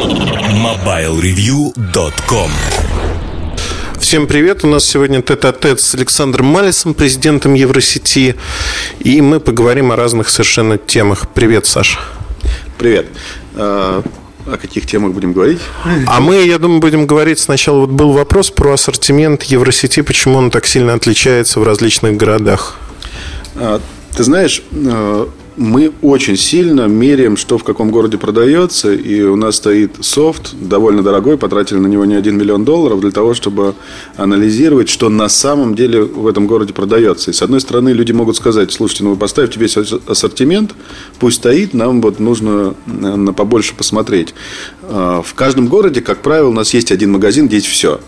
MobileReview.com 0.00 2.50
Всем 3.98 4.26
привет! 4.26 4.64
У 4.64 4.66
нас 4.66 4.86
сегодня 4.86 5.20
тет-а-тет 5.20 5.78
с 5.78 5.94
Александром 5.94 6.46
Малисом, 6.46 6.94
президентом 6.94 7.52
Евросети. 7.52 8.34
И 9.00 9.20
мы 9.20 9.40
поговорим 9.40 9.92
о 9.92 9.96
разных 9.96 10.30
совершенно 10.30 10.78
темах. 10.78 11.28
Привет, 11.34 11.66
Саша. 11.66 11.98
Привет. 12.78 13.08
А, 13.54 14.02
о 14.46 14.56
каких 14.56 14.86
темах 14.86 15.12
будем 15.12 15.34
говорить? 15.34 15.60
А 16.06 16.20
мы, 16.20 16.46
я 16.46 16.58
думаю, 16.58 16.80
будем 16.80 17.06
говорить 17.06 17.38
сначала. 17.38 17.80
Вот 17.80 17.90
был 17.90 18.12
вопрос 18.12 18.50
про 18.50 18.72
ассортимент 18.72 19.42
Евросети, 19.42 20.00
почему 20.00 20.38
он 20.38 20.50
так 20.50 20.64
сильно 20.64 20.94
отличается 20.94 21.60
в 21.60 21.62
различных 21.62 22.16
городах. 22.16 22.78
А, 23.54 23.82
ты 24.16 24.24
знаешь, 24.24 24.62
а, 24.72 25.28
мы 25.60 25.92
очень 26.00 26.38
сильно 26.38 26.88
меряем, 26.88 27.36
что 27.36 27.58
в 27.58 27.64
каком 27.64 27.90
городе 27.90 28.16
продается. 28.16 28.94
И 28.94 29.20
у 29.20 29.36
нас 29.36 29.56
стоит 29.56 29.90
софт, 30.00 30.54
довольно 30.58 31.02
дорогой, 31.02 31.36
потратили 31.36 31.76
на 31.76 31.86
него 31.86 32.06
не 32.06 32.14
один 32.14 32.38
миллион 32.38 32.64
долларов 32.64 33.02
для 33.02 33.10
того, 33.10 33.34
чтобы 33.34 33.74
анализировать, 34.16 34.88
что 34.88 35.10
на 35.10 35.28
самом 35.28 35.74
деле 35.74 36.00
в 36.00 36.26
этом 36.26 36.46
городе 36.46 36.72
продается. 36.72 37.30
И 37.30 37.34
с 37.34 37.42
одной 37.42 37.60
стороны, 37.60 37.90
люди 37.90 38.10
могут 38.10 38.36
сказать, 38.36 38.72
слушайте, 38.72 39.04
ну 39.04 39.10
вы 39.10 39.16
поставьте 39.16 39.60
весь 39.60 39.76
ассортимент, 39.76 40.74
пусть 41.18 41.36
стоит, 41.36 41.74
нам 41.74 42.00
вот 42.00 42.20
нужно 42.20 42.74
на 42.86 43.34
побольше 43.34 43.74
посмотреть. 43.74 44.34
А, 44.84 45.20
в 45.20 45.34
каждом 45.34 45.68
городе, 45.68 46.00
как 46.00 46.22
правило, 46.22 46.48
у 46.48 46.54
нас 46.54 46.72
есть 46.72 46.90
один 46.90 47.12
магазин, 47.12 47.48
где 47.48 47.56
есть 47.56 47.68
все. 47.68 48.00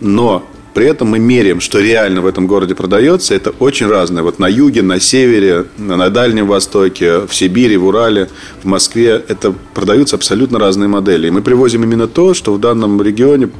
Но 0.00 0.44
при 0.74 0.86
этом 0.86 1.08
мы 1.08 1.20
меряем, 1.20 1.60
что 1.60 1.78
реально 1.78 2.20
в 2.20 2.26
этом 2.26 2.48
городе 2.48 2.74
продается. 2.74 3.34
Это 3.34 3.50
очень 3.60 3.86
разное. 3.86 4.24
Вот 4.24 4.40
на 4.40 4.48
юге, 4.48 4.82
на 4.82 4.98
севере, 4.98 5.66
на 5.78 6.10
Дальнем 6.10 6.48
Востоке, 6.48 7.20
в 7.20 7.34
Сибири, 7.34 7.76
в 7.76 7.86
Урале, 7.86 8.28
в 8.62 8.66
Москве 8.66 9.24
это 9.28 9.54
продаются 9.72 10.16
абсолютно 10.16 10.58
разные 10.58 10.88
модели. 10.88 11.28
И 11.28 11.30
мы 11.30 11.42
привозим 11.42 11.84
именно 11.84 12.08
то, 12.08 12.34
что 12.34 12.52
в 12.52 12.60
данном 12.60 13.00
регионе 13.00 13.50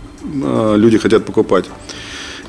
а, 0.42 0.74
люди 0.74 0.98
хотят 0.98 1.24
покупать. 1.24 1.66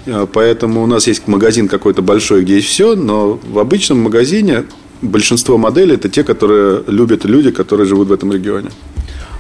А, 0.07 0.25
поэтому 0.25 0.83
у 0.83 0.87
нас 0.87 1.05
есть 1.07 1.27
магазин 1.27 1.67
какой-то 1.67 2.01
большой, 2.01 2.41
где 2.41 2.55
есть 2.55 2.67
все, 2.67 2.95
но 2.95 3.39
в 3.47 3.59
обычном 3.59 3.99
магазине 3.99 4.65
большинство 5.03 5.59
моделей 5.59 5.93
это 5.93 6.09
те, 6.09 6.23
которые 6.23 6.83
любят 6.87 7.23
люди, 7.25 7.51
которые 7.51 7.85
живут 7.85 8.07
в 8.07 8.13
этом 8.13 8.31
регионе. 8.31 8.71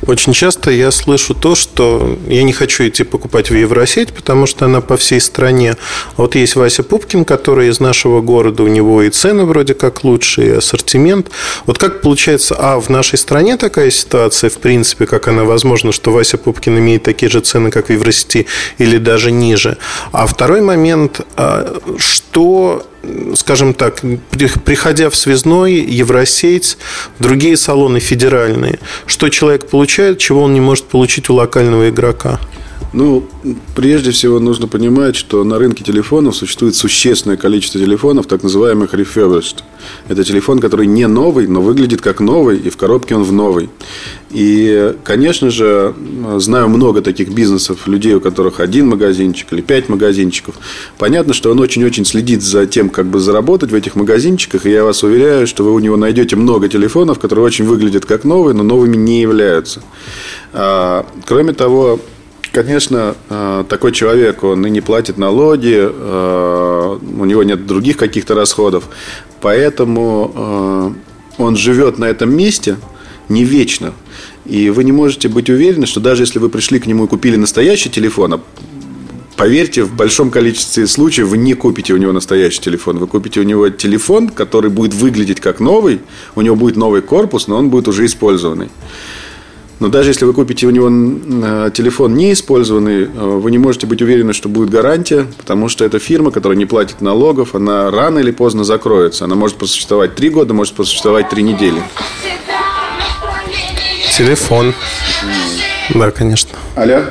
Очень 0.05 0.33
часто 0.33 0.71
я 0.71 0.91
слышу 0.91 1.33
то, 1.33 1.55
что 1.55 2.17
я 2.27 2.43
не 2.43 2.53
хочу 2.53 2.87
идти 2.87 3.03
покупать 3.03 3.49
в 3.49 3.55
Евросеть, 3.55 4.13
потому 4.13 4.45
что 4.45 4.65
она 4.65 4.81
по 4.81 4.97
всей 4.97 5.21
стране. 5.21 5.77
Вот 6.17 6.35
есть 6.35 6.55
Вася 6.55 6.83
Пупкин, 6.83 7.25
который 7.25 7.69
из 7.69 7.79
нашего 7.79 8.21
города, 8.21 8.63
у 8.63 8.67
него 8.67 9.01
и 9.01 9.09
цены 9.09 9.45
вроде 9.45 9.73
как 9.73 10.03
лучше, 10.03 10.45
и 10.45 10.49
ассортимент. 10.49 11.31
Вот 11.65 11.77
как 11.77 12.01
получается, 12.01 12.55
а 12.57 12.79
в 12.79 12.89
нашей 12.89 13.17
стране 13.17 13.57
такая 13.57 13.91
ситуация, 13.91 14.49
в 14.49 14.57
принципе, 14.57 15.05
как 15.05 15.27
она 15.27 15.43
возможна, 15.43 15.91
что 15.91 16.11
Вася 16.11 16.37
Пупкин 16.37 16.77
имеет 16.79 17.03
такие 17.03 17.29
же 17.29 17.39
цены, 17.39 17.71
как 17.71 17.87
в 17.87 17.91
Евросети, 17.91 18.47
или 18.77 18.97
даже 18.97 19.31
ниже. 19.31 19.77
А 20.11 20.27
второй 20.27 20.61
момент, 20.61 21.21
а, 21.37 21.79
что 21.97 22.85
скажем 23.35 23.73
так, 23.73 24.01
приходя 24.63 25.09
в 25.09 25.15
связной, 25.15 25.73
Евросеть, 25.75 26.77
другие 27.19 27.57
салоны 27.57 27.99
федеральные, 27.99 28.79
что 29.05 29.29
человек 29.29 29.69
получает, 29.69 30.19
чего 30.19 30.43
он 30.43 30.53
не 30.53 30.61
может 30.61 30.85
получить 30.85 31.29
у 31.29 31.33
локального 31.33 31.89
игрока? 31.89 32.39
Ну, 32.93 33.27
прежде 33.75 34.11
всего 34.11 34.39
нужно 34.39 34.67
понимать, 34.67 35.17
что 35.17 35.43
на 35.43 35.59
рынке 35.59 35.83
телефонов 35.83 36.35
существует 36.35 36.75
существенное 36.75 37.35
количество 37.35 37.79
телефонов, 37.79 38.25
так 38.25 38.41
называемых 38.41 38.93
refurbished. 38.93 39.63
Это 40.07 40.23
телефон, 40.23 40.59
который 40.59 40.87
не 40.87 41.05
новый, 41.05 41.47
но 41.47 41.61
выглядит 41.61 42.01
как 42.01 42.21
новый, 42.21 42.57
и 42.57 42.69
в 42.69 42.77
коробке 42.77 43.15
он 43.15 43.23
в 43.23 43.33
новый. 43.33 43.69
И, 44.31 44.95
конечно 45.03 45.49
же, 45.49 45.93
знаю 46.37 46.69
много 46.69 47.01
таких 47.01 47.29
бизнесов, 47.29 47.85
людей, 47.87 48.15
у 48.15 48.21
которых 48.21 48.61
один 48.61 48.87
магазинчик 48.87 49.51
или 49.51 49.61
пять 49.61 49.89
магазинчиков. 49.89 50.55
Понятно, 50.97 51.33
что 51.33 51.51
он 51.51 51.59
очень-очень 51.59 52.05
следит 52.05 52.43
за 52.43 52.65
тем, 52.65 52.89
как 52.89 53.07
бы 53.07 53.19
заработать 53.19 53.71
в 53.71 53.75
этих 53.75 53.95
магазинчиках. 53.95 54.65
И 54.65 54.71
я 54.71 54.83
вас 54.85 55.03
уверяю, 55.03 55.47
что 55.47 55.63
вы 55.63 55.73
у 55.73 55.79
него 55.79 55.97
найдете 55.97 56.37
много 56.37 56.69
телефонов, 56.69 57.19
которые 57.19 57.45
очень 57.45 57.65
выглядят 57.65 58.05
как 58.05 58.23
новые, 58.23 58.55
но 58.55 58.63
новыми 58.63 58.95
не 58.95 59.21
являются. 59.21 59.81
А, 60.53 61.05
кроме 61.25 61.53
того, 61.53 61.99
конечно, 62.55 63.15
э, 63.29 63.65
такой 63.67 63.91
человек, 63.91 64.43
он 64.43 64.65
и 64.65 64.69
не 64.69 64.79
платит 64.79 65.17
налоги, 65.17 65.75
э, 65.77 66.99
у 67.19 67.25
него 67.25 67.43
нет 67.43 67.67
других 67.67 67.97
каких-то 67.97 68.33
расходов, 68.33 68.85
поэтому 69.41 70.31
э, 70.33 70.91
он 71.37 71.57
живет 71.57 71.99
на 71.99 72.05
этом 72.05 72.33
месте 72.33 72.77
не 73.27 73.43
вечно. 73.43 73.93
И 74.45 74.69
вы 74.69 74.85
не 74.85 74.93
можете 74.93 75.27
быть 75.27 75.49
уверены, 75.49 75.85
что 75.85 75.99
даже 75.99 76.23
если 76.23 76.39
вы 76.39 76.47
пришли 76.47 76.79
к 76.79 76.87
нему 76.87 77.05
и 77.05 77.07
купили 77.07 77.35
настоящий 77.35 77.89
телефон, 77.89 78.33
а 78.33 78.39
Поверьте, 79.37 79.83
в 79.83 79.93
большом 79.93 80.31
количестве 80.31 80.87
случаев 80.87 81.27
вы 81.27 81.37
не 81.37 81.55
купите 81.55 81.93
у 81.93 81.97
него 81.97 82.13
настоящий 82.13 82.61
телефон. 82.61 82.99
Вы 82.99 83.07
купите 83.07 83.41
у 83.41 83.43
него 83.43 83.67
телефон, 83.67 84.29
который 84.29 84.69
будет 84.69 84.93
выглядеть 84.93 85.41
как 85.41 85.59
новый. 85.59 85.99
У 86.35 86.41
него 86.41 86.55
будет 86.55 86.77
новый 86.77 87.01
корпус, 87.01 87.47
но 87.47 87.57
он 87.57 87.69
будет 87.69 87.89
уже 87.89 88.05
использованный. 88.05 88.69
Но 89.79 89.89
даже 89.89 90.09
если 90.09 90.25
вы 90.25 90.33
купите 90.33 90.67
у 90.67 90.69
него 90.69 90.89
э, 90.89 91.71
телефон 91.73 92.15
неиспользованный, 92.15 93.03
э, 93.03 93.07
вы 93.07 93.51
не 93.51 93.57
можете 93.57 93.87
быть 93.87 94.01
уверены, 94.01 94.33
что 94.33 94.47
будет 94.47 94.69
гарантия, 94.69 95.27
потому 95.37 95.67
что 95.67 95.83
это 95.83 95.99
фирма, 95.99 96.31
которая 96.31 96.57
не 96.57 96.65
платит 96.65 97.01
налогов, 97.01 97.55
она 97.55 97.91
рано 97.91 98.19
или 98.19 98.31
поздно 98.31 98.63
закроется. 98.63 99.25
Она 99.25 99.35
может 99.35 99.57
просуществовать 99.57 100.15
три 100.15 100.29
года, 100.29 100.53
может 100.53 100.73
просуществовать 100.75 101.29
три 101.29 101.43
недели. 101.43 101.81
Телефон. 104.17 104.73
Да, 105.93 106.11
конечно. 106.11 106.51
Алло. 106.75 107.01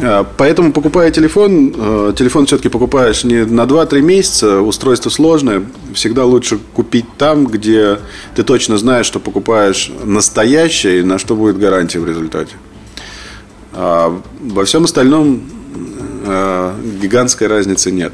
А, 0.00 0.26
поэтому, 0.36 0.72
покупая 0.72 1.10
телефон, 1.10 1.74
э, 1.76 2.12
телефон 2.16 2.46
все-таки 2.46 2.68
покупаешь 2.68 3.24
не 3.24 3.44
на 3.44 3.66
2-3 3.66 4.00
месяца, 4.00 4.60
устройство 4.60 5.10
сложное. 5.10 5.64
Всегда 5.94 6.24
лучше 6.24 6.58
купить 6.74 7.06
там, 7.18 7.46
где 7.46 7.98
ты 8.34 8.42
точно 8.42 8.78
знаешь, 8.78 9.06
что 9.06 9.20
покупаешь 9.20 9.92
настоящее 10.04 11.00
и 11.00 11.02
на 11.02 11.18
что 11.18 11.36
будет 11.36 11.58
гарантия 11.58 11.98
в 11.98 12.06
результате. 12.06 12.54
А 13.72 14.18
во 14.40 14.64
всем 14.64 14.84
остальном 14.84 15.42
э, 16.24 16.74
гигантской 17.00 17.46
разницы 17.46 17.90
нет. 17.90 18.12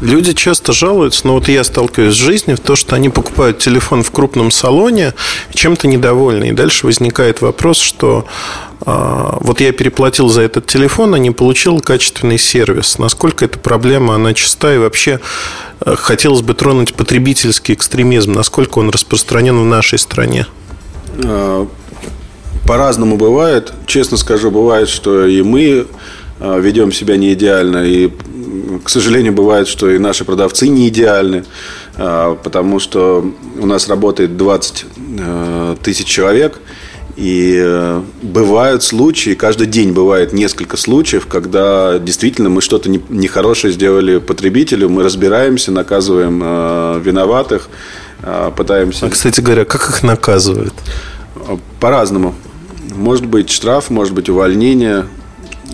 Люди 0.00 0.34
часто 0.34 0.72
жалуются, 0.72 1.26
но 1.26 1.34
вот 1.34 1.48
я 1.48 1.64
сталкиваюсь 1.64 2.14
с 2.14 2.18
жизнью, 2.18 2.56
в 2.56 2.60
то, 2.60 2.76
что 2.76 2.96
они 2.96 3.08
покупают 3.08 3.58
телефон 3.58 4.02
в 4.02 4.10
крупном 4.10 4.50
салоне, 4.50 5.14
чем-то 5.54 5.88
недовольны. 5.88 6.50
И 6.50 6.52
дальше 6.52 6.86
возникает 6.86 7.40
вопрос, 7.40 7.78
что 7.78 8.26
э, 8.84 9.28
вот 9.40 9.60
я 9.60 9.72
переплатил 9.72 10.28
за 10.28 10.42
этот 10.42 10.66
телефон, 10.66 11.14
а 11.14 11.18
не 11.18 11.30
получил 11.30 11.80
качественный 11.80 12.36
сервис. 12.36 12.98
Насколько 12.98 13.46
эта 13.46 13.58
проблема, 13.58 14.14
она 14.14 14.34
чиста 14.34 14.74
и 14.74 14.78
вообще 14.78 15.20
э, 15.80 15.94
хотелось 15.96 16.42
бы 16.42 16.52
тронуть 16.52 16.92
потребительский 16.92 17.72
экстремизм, 17.72 18.32
насколько 18.32 18.78
он 18.80 18.90
распространен 18.90 19.58
в 19.58 19.64
нашей 19.64 19.98
стране? 19.98 20.46
А, 21.24 21.66
по-разному 22.66 23.16
бывает. 23.16 23.72
Честно 23.86 24.18
скажу, 24.18 24.50
бывает, 24.50 24.90
что 24.90 25.26
и 25.26 25.40
мы 25.40 25.86
а, 26.38 26.58
ведем 26.58 26.92
себя 26.92 27.16
не 27.16 27.32
идеально, 27.32 27.78
и 27.78 28.10
к 28.84 28.88
сожалению, 28.88 29.32
бывает, 29.32 29.68
что 29.68 29.90
и 29.90 29.98
наши 29.98 30.24
продавцы 30.24 30.68
не 30.68 30.88
идеальны, 30.88 31.44
а, 31.96 32.34
потому 32.36 32.78
что 32.78 33.32
у 33.58 33.66
нас 33.66 33.88
работает 33.88 34.36
20 34.36 34.86
э, 35.18 35.76
тысяч 35.82 36.06
человек, 36.06 36.60
и 37.16 37.58
э, 37.58 38.02
бывают 38.22 38.82
случаи, 38.82 39.34
каждый 39.34 39.66
день 39.66 39.92
бывает 39.92 40.32
несколько 40.32 40.76
случаев, 40.76 41.26
когда 41.26 41.98
действительно 41.98 42.50
мы 42.50 42.60
что-то 42.60 42.90
нехорошее 42.90 43.72
сделали 43.72 44.18
потребителю, 44.18 44.90
мы 44.90 45.02
разбираемся, 45.02 45.72
наказываем 45.72 46.42
э, 46.44 47.00
виноватых, 47.02 47.68
пытаемся... 48.56 49.06
А, 49.06 49.10
кстати 49.10 49.40
говоря, 49.40 49.64
как 49.64 49.88
их 49.88 50.02
наказывают? 50.02 50.74
По-разному. 51.80 52.34
Может 52.94 53.26
быть 53.26 53.50
штраф, 53.50 53.90
может 53.90 54.14
быть 54.14 54.28
увольнение, 54.28 55.06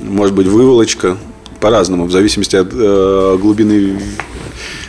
может 0.03 0.35
быть 0.35 0.47
выволочка 0.47 1.17
по-разному, 1.63 2.05
в 2.07 2.13
зависимости 2.13 2.57
от 2.57 2.69
э, 2.73 3.39
глубины 3.41 3.99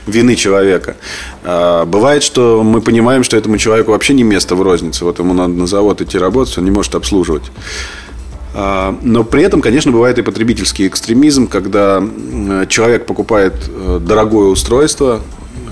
вины 0.07 0.35
человека. 0.35 0.95
А, 1.43 1.85
бывает, 1.85 2.23
что 2.23 2.63
мы 2.63 2.81
понимаем, 2.81 3.23
что 3.23 3.37
этому 3.37 3.57
человеку 3.57 3.91
вообще 3.91 4.13
не 4.13 4.23
место 4.23 4.55
в 4.55 4.61
рознице. 4.61 5.05
Вот 5.05 5.19
ему 5.19 5.33
надо 5.33 5.53
на 5.53 5.67
завод 5.67 6.01
идти 6.01 6.17
работать, 6.17 6.57
он 6.57 6.65
не 6.65 6.71
может 6.71 6.95
обслуживать. 6.95 7.43
А, 8.55 8.97
но 9.01 9.23
при 9.23 9.43
этом, 9.43 9.61
конечно, 9.61 9.91
бывает 9.91 10.17
и 10.17 10.21
потребительский 10.21 10.87
экстремизм, 10.87 11.47
когда 11.47 12.03
человек 12.69 13.05
покупает 13.05 13.53
э, 13.67 13.99
дорогое 14.01 14.47
устройство, 14.47 15.21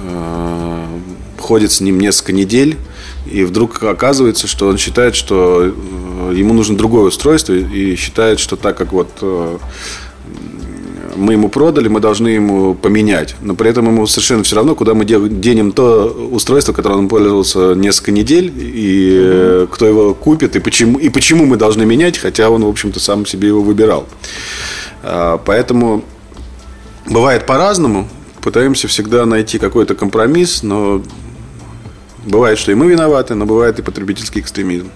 э, 0.04 0.86
ходит 1.40 1.72
с 1.72 1.82
ним 1.82 2.00
несколько 2.00 2.34
недель, 2.34 2.78
и 3.32 3.44
вдруг 3.44 3.84
оказывается, 3.84 4.48
что 4.48 4.68
он 4.68 4.78
считает, 4.78 5.16
что 5.16 5.64
э, 5.64 6.34
ему 6.36 6.54
нужно 6.54 6.78
другое 6.78 7.04
устройство, 7.04 7.54
и 7.54 7.96
считает, 7.96 8.40
что 8.40 8.56
так 8.56 8.78
как 8.78 8.94
вот 8.94 9.10
мы 11.16 11.34
ему 11.34 11.50
продали, 11.50 11.88
мы 11.88 12.00
должны 12.00 12.30
ему 12.30 12.74
поменять. 12.74 13.36
Но 13.42 13.56
при 13.56 13.70
этом 13.70 13.88
ему 13.88 14.08
совершенно 14.08 14.44
все 14.44 14.56
равно, 14.56 14.76
куда 14.76 14.94
мы 14.94 15.06
денем 15.06 15.72
то 15.72 16.06
устройство, 16.32 16.74
которым 16.74 17.00
он 17.00 17.08
пользовался 17.08 17.74
несколько 17.74 18.12
недель, 18.12 18.52
и 18.56 19.64
угу. 19.64 19.74
кто 19.74 19.88
его 19.88 20.14
купит, 20.14 20.56
и 20.56 20.60
почему, 20.60 21.00
и 21.00 21.10
почему 21.10 21.46
мы 21.46 21.58
должны 21.58 21.86
менять, 21.86 22.18
хотя 22.18 22.50
он, 22.50 22.64
в 22.64 22.68
общем-то, 22.68 23.00
сам 23.00 23.26
себе 23.26 23.50
его 23.50 23.62
выбирал. 23.62 24.08
А, 25.04 25.38
поэтому 25.38 26.04
бывает 27.08 27.46
по-разному. 27.46 28.08
Пытаемся 28.42 28.88
всегда 28.88 29.26
найти 29.26 29.60
какой-то 29.60 29.94
компромисс, 29.94 30.64
но 30.64 31.04
бывает, 32.26 32.58
что 32.58 32.72
и 32.72 32.76
мы 32.76 32.88
виноваты, 32.88 33.36
но 33.36 33.46
бывает 33.46 33.80
и 33.80 33.82
потребительский 33.82 34.40
экстремизм. 34.40 34.90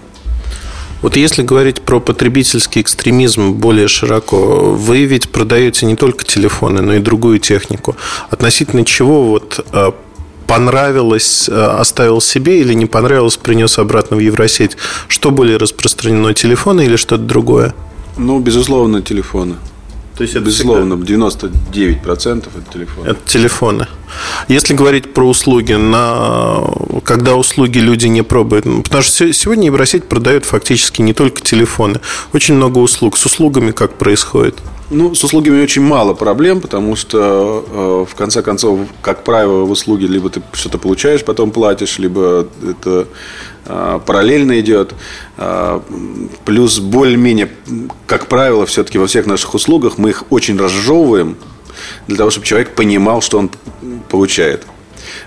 Вот 1.06 1.14
если 1.14 1.44
говорить 1.44 1.82
про 1.82 2.00
потребительский 2.00 2.80
экстремизм 2.80 3.52
более 3.52 3.86
широко, 3.86 4.72
вы 4.72 5.04
ведь 5.04 5.28
продаете 5.28 5.86
не 5.86 5.94
только 5.94 6.24
телефоны, 6.24 6.82
но 6.82 6.94
и 6.94 6.98
другую 6.98 7.38
технику. 7.38 7.94
Относительно 8.28 8.84
чего 8.84 9.22
вот 9.22 9.64
э, 9.72 9.92
понравилось, 10.48 11.48
э, 11.48 11.52
оставил 11.54 12.20
себе 12.20 12.60
или 12.60 12.74
не 12.74 12.86
понравилось, 12.86 13.36
принес 13.36 13.78
обратно 13.78 14.16
в 14.16 14.18
Евросеть? 14.18 14.76
Что 15.06 15.30
более 15.30 15.58
распространено, 15.58 16.34
телефоны 16.34 16.86
или 16.86 16.96
что-то 16.96 17.22
другое? 17.22 17.72
Ну, 18.16 18.40
безусловно, 18.40 19.00
телефоны. 19.00 19.54
То 20.16 20.22
есть 20.22 20.34
это 20.34 20.46
безусловно, 20.46 20.96
всегда... 20.96 21.26
99% 21.26 22.48
это 22.56 22.72
телефоны. 22.72 23.06
Это 23.06 23.18
телефоны. 23.26 23.86
Если 24.48 24.72
говорить 24.72 25.12
про 25.12 25.24
услуги, 25.28 25.74
на... 25.74 26.62
когда 27.04 27.34
услуги 27.34 27.78
люди 27.78 28.06
не 28.06 28.22
пробуют, 28.22 28.64
ну, 28.64 28.82
потому 28.82 29.02
что 29.02 29.30
сегодня 29.32 29.66
Евросеть 29.66 30.04
продает 30.04 30.46
фактически 30.46 31.02
не 31.02 31.12
только 31.12 31.42
телефоны, 31.42 32.00
очень 32.32 32.54
много 32.54 32.78
услуг. 32.78 33.18
С 33.18 33.26
услугами 33.26 33.72
как 33.72 33.98
происходит? 33.98 34.56
Ну, 34.88 35.14
с 35.14 35.24
услугами 35.24 35.62
очень 35.62 35.82
мало 35.82 36.14
проблем, 36.14 36.60
потому 36.60 36.94
что, 36.94 38.06
э, 38.08 38.10
в 38.10 38.14
конце 38.14 38.40
концов, 38.40 38.80
как 39.02 39.24
правило, 39.24 39.64
в 39.64 39.70
услуге 39.70 40.06
либо 40.06 40.30
ты 40.30 40.40
что-то 40.52 40.78
получаешь, 40.78 41.24
потом 41.24 41.50
платишь, 41.50 41.98
либо 41.98 42.46
это 42.62 43.08
э, 43.64 44.00
параллельно 44.06 44.60
идет. 44.60 44.94
Э, 45.38 45.80
плюс 46.44 46.78
более-менее, 46.78 47.50
как 48.06 48.26
правило, 48.26 48.66
все-таки 48.66 48.98
во 48.98 49.06
всех 49.06 49.26
наших 49.26 49.54
услугах 49.54 49.98
мы 49.98 50.10
их 50.10 50.24
очень 50.30 50.58
разжевываем 50.58 51.36
для 52.06 52.16
того, 52.16 52.30
чтобы 52.30 52.46
человек 52.46 52.74
понимал, 52.74 53.20
что 53.20 53.38
он 53.38 53.50
получает. 54.08 54.66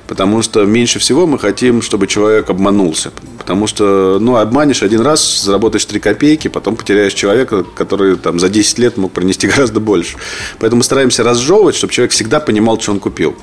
Потому 0.07 0.41
что 0.41 0.65
меньше 0.65 1.00
всего 1.00 1.25
мы 1.25 1.39
хотим, 1.39 1.81
чтобы 1.81 2.07
человек 2.07 2.50
обманулся. 2.50 3.12
Потому 3.38 3.68
что, 3.68 4.18
ну, 4.19 4.36
обманешь 4.36 4.83
один 4.83 5.01
раз, 5.01 5.41
заработаешь 5.44 5.86
3 5.86 6.00
копейки, 6.00 6.47
потом 6.47 6.75
потеряешь 6.75 7.13
человека, 7.13 7.63
который 7.63 8.15
там 8.15 8.39
за 8.39 8.50
10 8.50 8.80
лет 8.80 8.97
мог 8.97 9.12
принести 9.12 9.47
гораздо 9.56 9.80
больше. 9.80 10.18
Поэтому 10.59 10.83
стараемся 10.83 11.24
разжевывать, 11.24 11.75
чтобы 11.75 11.94
человек 11.94 12.12
всегда 12.12 12.39
понимал, 12.39 12.80
что 12.80 12.91
он 12.91 13.00
купил. 13.00 13.36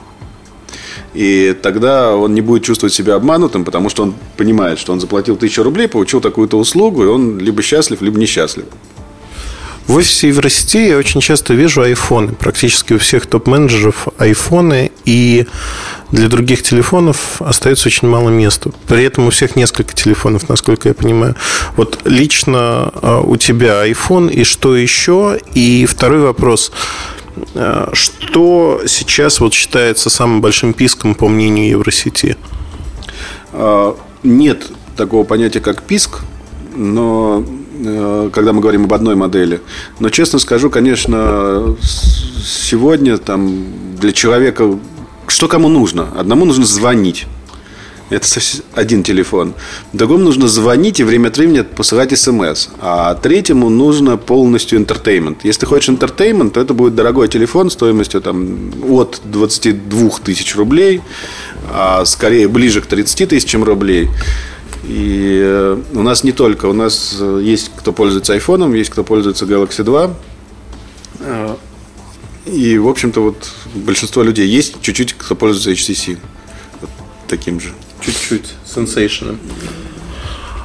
И 1.17 1.57
тогда 1.63 2.15
он 2.15 2.35
не 2.35 2.43
будет 2.43 2.63
чувствовать 2.63 2.93
себя 2.93 3.15
обманутым, 3.15 3.65
потому 3.65 3.89
что 3.89 4.03
он 4.03 4.15
понимает, 4.37 4.79
что 4.79 4.93
он 4.93 5.01
заплатил 5.01 5.37
тысячу 5.37 5.63
рублей, 5.63 5.89
получил 5.89 6.21
такую-то 6.21 6.59
услугу, 6.59 7.05
и 7.05 7.07
он 7.07 7.39
либо 7.39 7.63
счастлив, 7.63 8.03
либо 8.03 8.19
несчастлив. 8.19 8.67
В 9.87 9.95
офисе 9.95 10.29
Евросети 10.29 10.79
я 10.79 10.99
очень 10.99 11.21
часто 11.21 11.55
вижу 11.55 11.81
айфоны. 11.81 12.33
Практически 12.33 12.95
у 12.95 12.99
всех 12.99 13.27
топ-менеджеров 13.27 14.09
айфоны. 14.19 14.91
И 15.05 15.47
для 16.11 16.29
других 16.29 16.63
телефонов 16.63 17.41
остается 17.41 17.89
очень 17.89 18.09
мало 18.09 18.29
места. 18.29 18.73
При 18.89 19.05
этом 19.05 19.29
у 19.29 19.31
всех 19.31 19.55
несколько 19.55 19.95
телефонов, 19.95 20.49
насколько 20.49 20.89
я 20.89 20.95
понимаю. 20.95 21.37
Вот 21.77 22.01
лично 22.05 22.91
а, 22.95 23.21
у 23.21 23.37
тебя 23.37 23.89
iPhone 23.89 24.31
и 24.31 24.43
что 24.43 24.77
еще? 24.77 25.39
И 25.55 25.87
второй 25.87 26.21
вопрос. 26.21 26.73
А, 27.55 27.91
что 27.93 28.83
сейчас 28.87 29.41
вот 29.41 29.55
считается 29.55 30.11
самым 30.11 30.41
большим 30.41 30.73
писком, 30.73 31.15
по 31.15 31.29
мнению 31.29 31.69
Евросети? 31.71 32.37
А, 33.53 33.97
нет 34.23 34.71
такого 34.97 35.25
понятия, 35.25 35.61
как 35.61 35.83
писк, 35.83 36.21
но 36.75 37.45
Э, 37.85 38.31
когда 38.33 38.53
мы 38.53 38.61
говорим 38.61 38.85
об 38.85 38.95
одной 38.95 39.17
модели. 39.17 39.61
Но 40.01 40.09
честно 40.09 40.39
скажу, 40.39 40.71
конечно, 40.71 41.77
сегодня 42.43 43.19
там 43.19 43.65
для 43.99 44.13
человека 44.13 44.79
что 45.29 45.49
кому 45.49 45.69
нужно? 45.69 46.09
Одному 46.17 46.45
нужно 46.45 46.65
звонить. 46.65 47.27
Это 48.09 48.27
один 48.75 49.03
телефон. 49.03 49.55
Другому 49.93 50.25
нужно 50.25 50.47
звонить 50.47 51.01
и 51.01 51.05
время 51.05 51.29
от 51.29 51.37
времени 51.39 51.63
посылать 51.63 52.17
смс. 52.17 52.69
А 52.81 53.15
третьему 53.15 53.69
нужно 53.69 54.17
полностью 54.17 54.79
entertainment. 54.79 55.45
Если 55.45 55.61
ты 55.61 55.67
хочешь 55.67 55.89
entertainment, 55.89 56.53
то 56.55 56.61
это 56.61 56.73
будет 56.73 56.95
дорогой 56.95 57.27
телефон 57.27 57.69
стоимостью 57.69 58.21
там, 58.21 58.73
от 58.89 59.21
22 59.25 60.11
тысяч 60.25 60.55
рублей, 60.55 61.01
а 61.69 62.05
скорее 62.05 62.47
ближе 62.47 62.81
к 62.81 62.87
30 62.87 63.29
тысячам 63.29 63.65
рублей. 63.65 64.09
И 64.85 65.41
э, 65.43 65.83
у 65.95 66.03
нас 66.03 66.23
не 66.23 66.31
только, 66.31 66.67
у 66.67 66.73
нас 66.73 67.17
э, 67.19 67.41
есть 67.43 67.73
кто 67.77 67.93
пользуется 67.93 68.35
айфоном, 68.35 68.73
есть 68.73 68.91
кто 68.91 69.03
пользуется 69.03 69.47
Galaxy 69.47 69.83
2. 69.83 70.15
Э, 71.21 71.57
и, 72.47 72.79
в 72.79 72.87
общем-то, 72.87 73.21
вот 73.21 73.53
большинство 73.75 74.23
людей 74.23 74.47
есть 74.47 74.81
чуть-чуть, 74.81 75.15
кто 75.15 75.35
пользуется 75.35 75.73
HTC. 75.73 76.19
Вот 76.81 76.91
таким 77.27 77.59
же. 77.59 77.73
Чуть-чуть. 78.01 78.55
Sensation. 78.67 79.39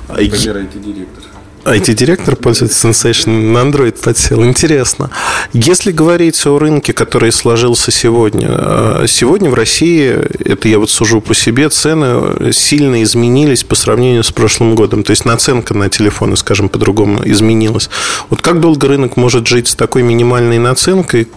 Например, 0.10 0.58
IT-директор. 0.58 1.24
IT-директор 1.64 2.36
пользуется 2.36 2.88
Sensation 2.88 3.52
на 3.52 3.60
Android 3.60 4.02
подсел. 4.02 4.44
Интересно. 4.44 5.12
Если 5.54 5.92
говорить 5.92 6.44
о 6.48 6.58
рынке, 6.58 6.92
который 6.92 7.32
сложился 7.32 7.92
сегодня, 7.92 8.48
э, 8.50 9.06
сегодня 9.08 9.50
в 9.50 9.54
России, 9.54 10.10
это 10.44 10.68
я 10.68 10.80
вот 10.80 10.90
сужу 10.90 11.22
по 11.22 11.36
себе, 11.36 11.70
цены 11.70 12.52
сильно 12.52 13.04
изменились 13.04 13.64
по 13.64 13.76
сравнению 13.76 14.24
с 14.24 14.32
прошлым 14.32 14.76
годом. 14.76 15.04
То 15.04 15.12
есть 15.12 15.26
наценка 15.26 15.76
на 15.76 15.90
телефоны, 15.90 16.36
скажем 16.36 16.68
по-другому, 16.68 17.22
изменилась. 17.26 17.90
Вот 18.30 18.42
как 18.42 18.60
долго 18.60 18.88
рынок 18.88 19.16
может 19.16 19.46
жить 19.48 19.68
с 19.68 19.76
такой 19.76 20.02
минимальной 20.02 20.58
наценкой? 20.58 21.28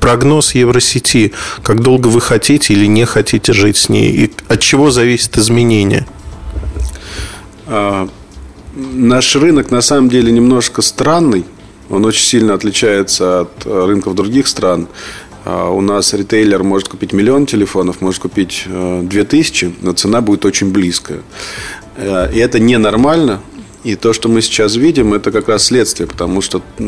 Прогноз 0.00 0.54
Евросети. 0.54 1.32
Как 1.62 1.80
долго 1.80 2.08
вы 2.08 2.20
хотите 2.20 2.72
или 2.72 2.86
не 2.86 3.04
хотите 3.04 3.52
жить 3.52 3.76
с 3.76 3.88
ней? 3.88 4.10
И 4.10 4.32
от 4.48 4.60
чего 4.60 4.90
зависит 4.90 5.36
изменение? 5.36 6.06
Наш 8.74 9.34
рынок 9.36 9.70
на 9.70 9.80
самом 9.80 10.08
деле 10.08 10.30
немножко 10.30 10.82
странный. 10.82 11.44
Он 11.88 12.04
очень 12.04 12.24
сильно 12.24 12.54
отличается 12.54 13.40
от 13.40 13.66
э, 13.66 13.86
рынков 13.86 14.14
других 14.14 14.46
стран. 14.46 14.86
А, 15.44 15.70
у 15.70 15.80
нас 15.80 16.14
ритейлер 16.14 16.62
может 16.62 16.88
купить 16.88 17.12
миллион 17.12 17.46
телефонов, 17.46 18.00
может 18.00 18.20
купить 18.20 18.64
э, 18.66 19.00
две 19.02 19.24
тысячи, 19.24 19.74
но 19.80 19.92
цена 19.92 20.20
будет 20.20 20.44
очень 20.44 20.70
близкая. 20.70 21.22
Э, 21.96 22.32
и 22.32 22.38
это 22.38 22.60
ненормально, 22.60 23.40
и 23.82 23.96
то, 23.96 24.12
что 24.12 24.28
мы 24.28 24.42
сейчас 24.42 24.76
видим, 24.76 25.14
это 25.14 25.30
как 25.32 25.48
раз 25.48 25.64
следствие, 25.64 26.06
потому 26.06 26.42
что 26.42 26.58
э, 26.78 26.82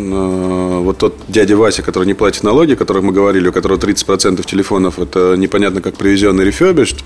вот 0.82 0.98
тот 0.98 1.16
дядя 1.28 1.56
Вася, 1.56 1.82
который 1.82 2.06
не 2.06 2.14
платит 2.14 2.42
налоги, 2.42 2.72
о 2.72 2.76
котором 2.76 3.06
мы 3.06 3.12
говорили, 3.12 3.48
у 3.48 3.52
которого 3.52 3.78
30% 3.78 4.44
телефонов 4.44 4.98
это 4.98 5.36
непонятно 5.36 5.80
как 5.80 5.96
привезенный 5.96 6.44
рефербишт, 6.44 6.98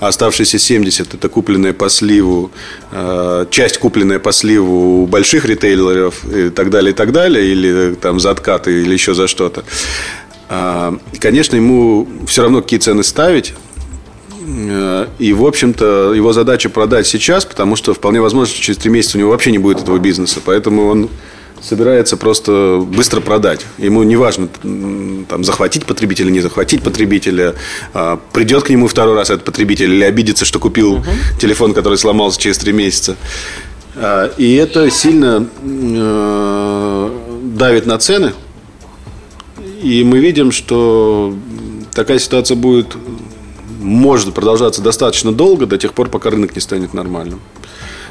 а 0.00 0.08
оставшиеся 0.08 0.58
70 0.58 1.14
это 1.14 1.28
купленные 1.28 1.74
по 1.74 1.90
сливу, 1.90 2.50
э, 2.90 3.46
часть 3.50 3.78
купленная 3.78 4.18
по 4.18 4.32
сливу 4.32 5.02
у 5.02 5.06
больших 5.06 5.44
ритейлеров 5.44 6.24
и 6.24 6.48
так 6.48 6.70
далее, 6.70 6.92
и 6.92 6.94
так 6.94 7.12
далее, 7.12 7.46
или 7.46 7.94
там 7.94 8.20
за 8.20 8.30
откаты, 8.30 8.80
или 8.80 8.92
еще 8.92 9.14
за 9.14 9.26
что-то. 9.26 9.64
Э, 10.48 10.96
конечно, 11.20 11.56
ему 11.56 12.08
все 12.26 12.42
равно 12.42 12.62
какие 12.62 12.80
цены 12.80 13.02
ставить, 13.02 13.52
Э, 13.52 13.67
и, 15.18 15.32
в 15.32 15.44
общем-то, 15.44 16.14
его 16.14 16.32
задача 16.32 16.70
продать 16.70 17.06
сейчас, 17.06 17.44
потому 17.44 17.76
что 17.76 17.92
вполне 17.92 18.20
возможно, 18.20 18.52
что 18.52 18.62
через 18.62 18.78
три 18.78 18.90
месяца 18.90 19.18
у 19.18 19.20
него 19.20 19.30
вообще 19.30 19.50
не 19.50 19.58
будет 19.58 19.80
этого 19.80 19.98
бизнеса. 19.98 20.40
Поэтому 20.44 20.86
он 20.86 21.10
собирается 21.60 22.16
просто 22.16 22.82
быстро 22.86 23.20
продать. 23.20 23.66
Ему 23.78 24.02
не 24.02 24.16
важно 24.16 24.48
там, 25.28 25.44
захватить 25.44 25.84
потребителя, 25.84 26.30
не 26.30 26.40
захватить 26.40 26.82
потребителя, 26.82 27.54
а, 27.94 28.18
придет 28.32 28.64
к 28.64 28.70
нему 28.70 28.86
второй 28.86 29.14
раз 29.14 29.30
этот 29.30 29.44
потребитель 29.44 29.92
или 29.92 30.04
обидится, 30.04 30.44
что 30.44 30.58
купил 30.58 30.94
угу. 30.94 31.04
телефон, 31.40 31.74
который 31.74 31.98
сломался 31.98 32.40
через 32.40 32.58
три 32.58 32.72
месяца. 32.72 33.16
А, 33.96 34.30
и 34.36 34.54
это 34.54 34.90
сильно 34.90 35.48
э, 35.62 37.10
давит 37.42 37.86
на 37.86 37.98
цены. 37.98 38.32
И 39.82 40.02
мы 40.04 40.18
видим, 40.18 40.52
что 40.52 41.34
такая 41.92 42.18
ситуация 42.18 42.56
будет 42.56 42.96
может 43.78 44.34
продолжаться 44.34 44.82
достаточно 44.82 45.32
долго, 45.32 45.66
до 45.66 45.78
тех 45.78 45.94
пор, 45.94 46.08
пока 46.08 46.30
рынок 46.30 46.54
не 46.54 46.60
станет 46.60 46.94
нормальным. 46.94 47.40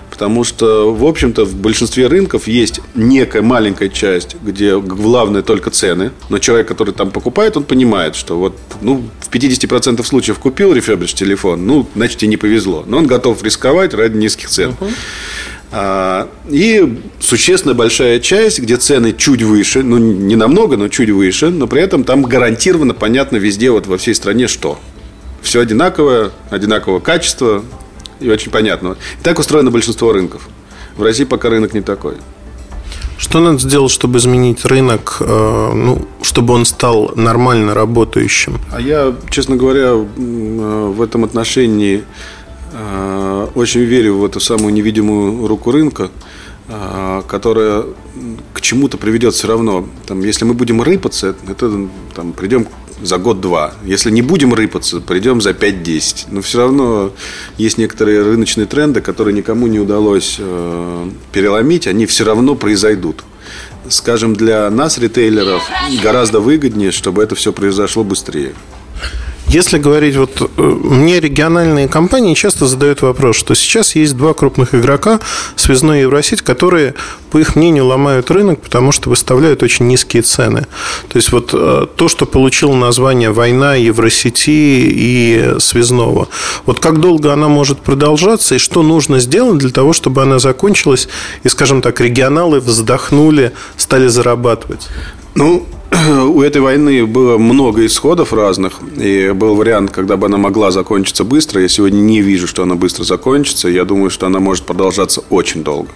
Потому 0.09 0.43
что, 0.43 0.93
в 0.93 1.05
общем-то, 1.05 1.45
в 1.45 1.55
большинстве 1.55 2.07
рынков 2.07 2.47
есть 2.47 2.79
некая 2.95 3.41
маленькая 3.41 3.89
часть, 3.89 4.37
где 4.41 4.79
главное 4.79 5.43
только 5.43 5.69
цены. 5.69 6.11
Но 6.29 6.39
человек, 6.39 6.67
который 6.67 6.93
там 6.93 7.11
покупает, 7.11 7.57
он 7.57 7.65
понимает, 7.65 8.15
что 8.15 8.39
вот 8.39 8.57
ну, 8.81 9.03
в 9.19 9.29
50% 9.29 10.03
случаев 10.03 10.39
купил 10.39 10.73
рефербриш 10.73 11.13
телефон, 11.13 11.67
ну, 11.67 11.87
значит, 11.95 12.23
и 12.23 12.27
не 12.27 12.37
повезло. 12.37 12.83
Но 12.87 12.97
он 12.97 13.05
готов 13.05 13.43
рисковать 13.43 13.93
ради 13.93 14.17
низких 14.17 14.49
цен. 14.49 14.75
Uh-huh. 14.79 14.91
А, 15.71 16.29
и 16.49 17.01
существенно 17.19 17.73
большая 17.73 18.19
часть, 18.19 18.59
где 18.59 18.77
цены 18.77 19.13
чуть 19.13 19.41
выше, 19.41 19.83
ну 19.83 19.97
не 19.97 20.37
намного, 20.37 20.77
но 20.77 20.87
чуть 20.87 21.09
выше, 21.09 21.49
но 21.49 21.67
при 21.67 21.81
этом 21.81 22.05
там 22.05 22.23
гарантированно 22.23 22.93
понятно 22.93 23.35
везде, 23.35 23.69
вот 23.69 23.85
во 23.85 23.97
всей 23.97 24.15
стране 24.15 24.47
что. 24.47 24.79
Все 25.47 25.61
одинаковое, 25.61 26.31
одинакового 26.49 26.99
качества 26.99 27.63
и 28.19 28.29
очень 28.29 28.51
понятно. 28.51 28.97
И 29.17 29.23
так 29.23 29.39
устроено 29.39 29.71
большинство 29.71 30.11
рынков. 30.11 30.49
В 30.97 31.03
России 31.03 31.23
пока 31.23 31.49
рынок 31.49 31.73
не 31.73 31.79
такой. 31.79 32.15
Что 33.17 33.39
надо 33.39 33.57
сделать, 33.57 33.89
чтобы 33.89 34.19
изменить 34.19 34.65
рынок, 34.65 35.19
э, 35.21 35.71
ну, 35.73 36.05
чтобы 36.21 36.53
он 36.53 36.65
стал 36.65 37.13
нормально 37.15 37.73
работающим? 37.73 38.59
А 38.73 38.81
я, 38.81 39.15
честно 39.29 39.55
говоря, 39.55 39.93
э, 39.93 40.91
в 40.93 41.01
этом 41.01 41.23
отношении 41.23 42.03
э, 42.73 43.47
очень 43.55 43.85
верю 43.85 44.17
в 44.17 44.25
эту 44.25 44.41
самую 44.41 44.73
невидимую 44.73 45.47
руку 45.47 45.71
рынка, 45.71 46.09
которая 47.29 47.85
к 48.51 48.59
чему-то 48.59 48.97
приведет 48.97 49.33
все 49.33 49.47
равно. 49.47 49.87
Там, 50.05 50.19
если 50.19 50.43
мы 50.43 50.53
будем 50.53 50.81
рыпаться, 50.81 51.33
это 51.47 51.71
там, 52.13 52.33
придем 52.33 52.67
за 53.01 53.17
год-два. 53.17 53.73
Если 53.85 54.11
не 54.11 54.21
будем 54.21 54.53
рыпаться, 54.53 55.01
придем 55.01 55.41
за 55.41 55.51
5-10. 55.51 56.27
Но 56.31 56.41
все 56.41 56.59
равно 56.59 57.11
есть 57.57 57.77
некоторые 57.77 58.23
рыночные 58.23 58.65
тренды, 58.67 59.01
которые 59.01 59.33
никому 59.33 59.67
не 59.67 59.79
удалось 59.79 60.37
э, 60.39 61.09
переломить, 61.31 61.87
они 61.87 62.05
все 62.05 62.25
равно 62.25 62.55
произойдут. 62.55 63.23
Скажем, 63.89 64.35
для 64.35 64.69
нас, 64.69 64.97
ритейлеров, 64.97 65.63
гораздо 66.03 66.39
выгоднее, 66.39 66.91
чтобы 66.91 67.23
это 67.23 67.35
все 67.35 67.53
произошло 67.53 68.03
быстрее. 68.03 68.53
Если 69.49 69.77
говорить, 69.77 70.17
вот 70.17 70.41
э, 70.41 70.61
мне 70.61 71.21
региональные 71.21 71.87
компании 71.87 72.33
часто 72.33 72.67
задают 72.67 73.01
вопрос, 73.01 73.37
что 73.37 73.55
сейчас 73.55 73.95
есть 73.95 74.17
два 74.17 74.33
крупных 74.33 74.75
игрока, 74.75 75.21
связной 75.55 75.99
и 75.99 76.01
Евросеть, 76.01 76.41
которые, 76.41 76.95
по 77.31 77.37
их 77.37 77.55
мнению, 77.55 77.85
ломают 77.85 78.29
рынок, 78.29 78.61
потому 78.61 78.91
что 78.91 79.09
выставляют 79.09 79.63
очень 79.63 79.87
низкие 79.87 80.23
цены. 80.23 80.67
То 81.07 81.15
есть 81.15 81.31
вот 81.31 81.51
э, 81.53 81.87
то, 81.95 82.07
что 82.09 82.25
получило 82.25 82.75
название 82.75 83.31
«Война 83.31 83.75
Евросети» 83.75 84.49
и 84.49 85.55
«Связного». 85.59 86.27
Вот 86.65 86.81
как 86.81 86.99
долго 86.99 87.31
она 87.31 87.47
может 87.47 87.79
продолжаться 87.79 88.55
и 88.55 88.57
что 88.57 88.83
нужно 88.83 89.19
сделать 89.19 89.59
для 89.59 89.69
того, 89.69 89.93
чтобы 89.93 90.23
она 90.23 90.39
закончилась 90.39 91.07
и, 91.43 91.49
скажем 91.49 91.81
так, 91.81 92.01
регионалы 92.01 92.59
вздохнули, 92.59 93.53
стали 93.77 94.07
зарабатывать? 94.07 94.89
Ну, 95.35 95.65
у 96.09 96.41
этой 96.41 96.61
войны 96.61 97.05
было 97.05 97.37
много 97.37 97.85
исходов 97.85 98.33
разных, 98.33 98.79
и 98.97 99.31
был 99.33 99.55
вариант, 99.55 99.91
когда 99.91 100.17
бы 100.17 100.27
она 100.27 100.37
могла 100.37 100.71
закончиться 100.71 101.23
быстро. 101.23 101.61
Я 101.61 101.67
сегодня 101.67 101.99
не 101.99 102.21
вижу, 102.21 102.47
что 102.47 102.63
она 102.63 102.75
быстро 102.75 103.03
закончится. 103.03 103.69
Я 103.69 103.85
думаю, 103.85 104.09
что 104.09 104.25
она 104.25 104.39
может 104.39 104.65
продолжаться 104.65 105.21
очень 105.29 105.63
долго. 105.63 105.89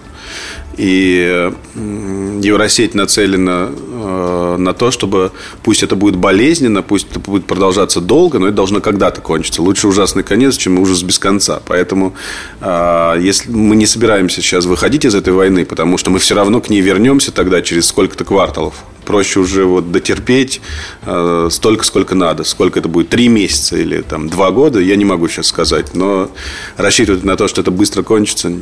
И 0.76 1.50
Евросеть 1.74 2.94
нацелена 2.94 3.70
э, 3.70 4.56
на 4.58 4.72
то, 4.74 4.90
чтобы 4.90 5.32
пусть 5.62 5.82
это 5.82 5.96
будет 5.96 6.16
болезненно, 6.16 6.82
пусть 6.82 7.10
это 7.10 7.20
будет 7.20 7.46
продолжаться 7.46 8.00
долго, 8.00 8.38
но 8.38 8.48
это 8.48 8.56
должно 8.56 8.80
когда-то 8.80 9.20
кончиться. 9.20 9.62
Лучше 9.62 9.88
ужасный 9.88 10.22
конец, 10.22 10.56
чем 10.56 10.78
ужас 10.78 11.02
без 11.02 11.18
конца. 11.18 11.60
Поэтому 11.66 12.14
э, 12.60 13.16
если 13.20 13.50
мы 13.50 13.76
не 13.76 13.86
собираемся 13.86 14.42
сейчас 14.42 14.64
выходить 14.64 15.04
из 15.04 15.14
этой 15.14 15.32
войны, 15.32 15.64
потому 15.64 15.98
что 15.98 16.10
мы 16.10 16.18
все 16.18 16.34
равно 16.34 16.60
к 16.60 16.68
ней 16.68 16.80
вернемся 16.80 17.32
тогда 17.32 17.62
через 17.62 17.86
сколько-то 17.86 18.24
кварталов. 18.24 18.74
Проще 19.04 19.40
уже 19.40 19.64
вот 19.64 19.92
дотерпеть 19.92 20.60
э, 21.06 21.48
столько, 21.50 21.84
сколько 21.84 22.14
надо. 22.14 22.44
Сколько 22.44 22.80
это 22.80 22.88
будет? 22.88 23.08
Три 23.08 23.28
месяца 23.28 23.76
или 23.76 24.02
там 24.02 24.28
два 24.28 24.50
года, 24.50 24.80
я 24.80 24.96
не 24.96 25.04
могу 25.04 25.28
сейчас 25.28 25.46
сказать. 25.46 25.94
Но 25.94 26.30
рассчитывать 26.76 27.24
на 27.24 27.36
то, 27.36 27.48
что 27.48 27.60
это 27.60 27.70
быстро 27.70 28.02
кончится, 28.02 28.52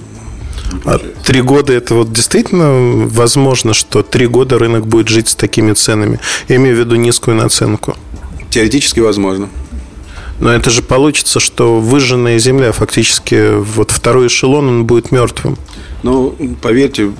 три 1.25 1.43
года 1.43 1.73
это 1.73 1.95
вот 1.95 2.12
действительно 2.12 3.07
возможно, 3.09 3.75
что 3.75 4.03
три 4.03 4.27
года 4.27 4.59
рынок 4.59 4.87
будет 4.87 5.09
жить 5.09 5.29
с 5.29 5.35
такими 5.35 5.73
ценами? 5.73 6.21
Я 6.49 6.57
имею 6.57 6.77
в 6.77 6.79
виду 6.79 6.97
низкую 6.97 7.37
наценку. 7.37 7.97
Теоретически 8.50 9.00
возможно. 9.00 9.49
Но 10.41 10.50
это 10.53 10.71
же 10.71 10.83
получится, 10.83 11.39
что 11.39 11.81
выжженная 11.81 12.39
земля 12.39 12.73
фактически 12.73 13.59
вот 13.59 13.91
второй 13.91 14.29
эшелон 14.29 14.69
он 14.69 14.85
будет 14.87 15.12
мертвым. 15.12 15.59
Ну, 16.03 16.35
поверьте, 16.62 17.12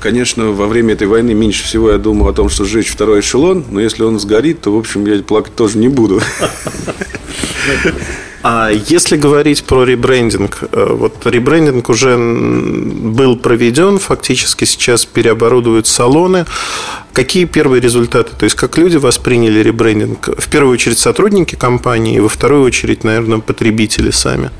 конечно, 0.00 0.52
во 0.52 0.68
время 0.68 0.94
этой 0.94 1.08
войны 1.08 1.34
меньше 1.34 1.64
всего 1.64 1.90
я 1.90 1.98
думал 1.98 2.28
о 2.28 2.32
том, 2.32 2.48
что 2.48 2.64
сжечь 2.64 2.88
второй 2.88 3.20
эшелон, 3.20 3.64
но 3.70 3.80
если 3.80 4.04
он 4.04 4.20
сгорит, 4.20 4.60
то, 4.60 4.72
в 4.72 4.78
общем, 4.78 5.04
я 5.04 5.20
плакать 5.22 5.56
тоже 5.56 5.78
не 5.78 5.88
буду. 5.88 6.20
А 8.42 8.70
если 8.70 9.16
говорить 9.16 9.64
про 9.64 9.84
ребрендинг, 9.84 10.58
э, 10.70 10.86
вот 10.92 11.26
ребрендинг 11.26 11.88
уже 11.88 12.16
был 12.16 13.36
проведен, 13.36 13.98
фактически 13.98 14.64
сейчас 14.64 15.04
переоборудуют 15.04 15.86
салоны. 15.86 16.46
Какие 17.12 17.46
первые 17.46 17.80
результаты? 17.80 18.30
То 18.38 18.44
есть, 18.44 18.54
как 18.54 18.78
люди 18.78 18.96
восприняли 18.96 19.60
ребрендинг? 19.60 20.28
В 20.38 20.48
первую 20.48 20.74
очередь 20.74 20.98
сотрудники 20.98 21.56
компании, 21.56 22.20
во 22.20 22.28
вторую 22.28 22.62
очередь, 22.62 23.02
наверное, 23.02 23.38
потребители 23.38 24.12
сами. 24.12 24.50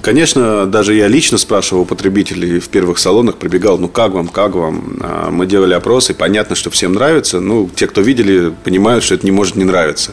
Конечно, 0.00 0.66
даже 0.66 0.94
я 0.94 1.08
лично 1.08 1.38
спрашивал 1.38 1.84
потребителей 1.84 2.60
в 2.60 2.68
первых 2.68 2.98
салонах, 2.98 3.36
прибегал, 3.36 3.78
ну 3.78 3.88
как 3.88 4.12
вам, 4.12 4.28
как 4.28 4.54
вам. 4.54 4.98
А, 5.00 5.30
мы 5.30 5.44
делали 5.44 5.74
опросы, 5.74 6.14
понятно, 6.14 6.54
что 6.54 6.70
всем 6.70 6.92
нравится. 6.92 7.40
Ну, 7.40 7.68
те, 7.74 7.88
кто 7.88 8.00
видели, 8.00 8.54
понимают, 8.62 9.02
что 9.02 9.16
это 9.16 9.26
не 9.26 9.32
может 9.32 9.56
не 9.56 9.64
нравиться. 9.64 10.12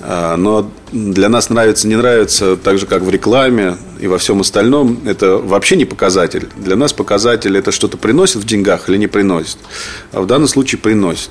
А, 0.00 0.36
но 0.36 0.70
для 0.90 1.28
нас 1.28 1.50
нравится, 1.50 1.86
не 1.86 1.96
нравится, 1.96 2.56
так 2.56 2.78
же, 2.78 2.86
как 2.86 3.02
в 3.02 3.10
рекламе 3.10 3.76
и 4.00 4.06
во 4.06 4.16
всем 4.16 4.40
остальном, 4.40 5.00
это 5.04 5.36
вообще 5.36 5.76
не 5.76 5.84
показатель. 5.84 6.48
Для 6.56 6.76
нас 6.76 6.94
показатель– 6.94 7.56
это 7.58 7.72
что-то 7.72 7.98
приносит 7.98 8.36
в 8.36 8.46
деньгах 8.46 8.88
или 8.88 8.96
не 8.96 9.06
приносит. 9.06 9.58
А 10.12 10.22
в 10.22 10.26
данном 10.26 10.48
случае 10.48 10.78
приносит. 10.78 11.30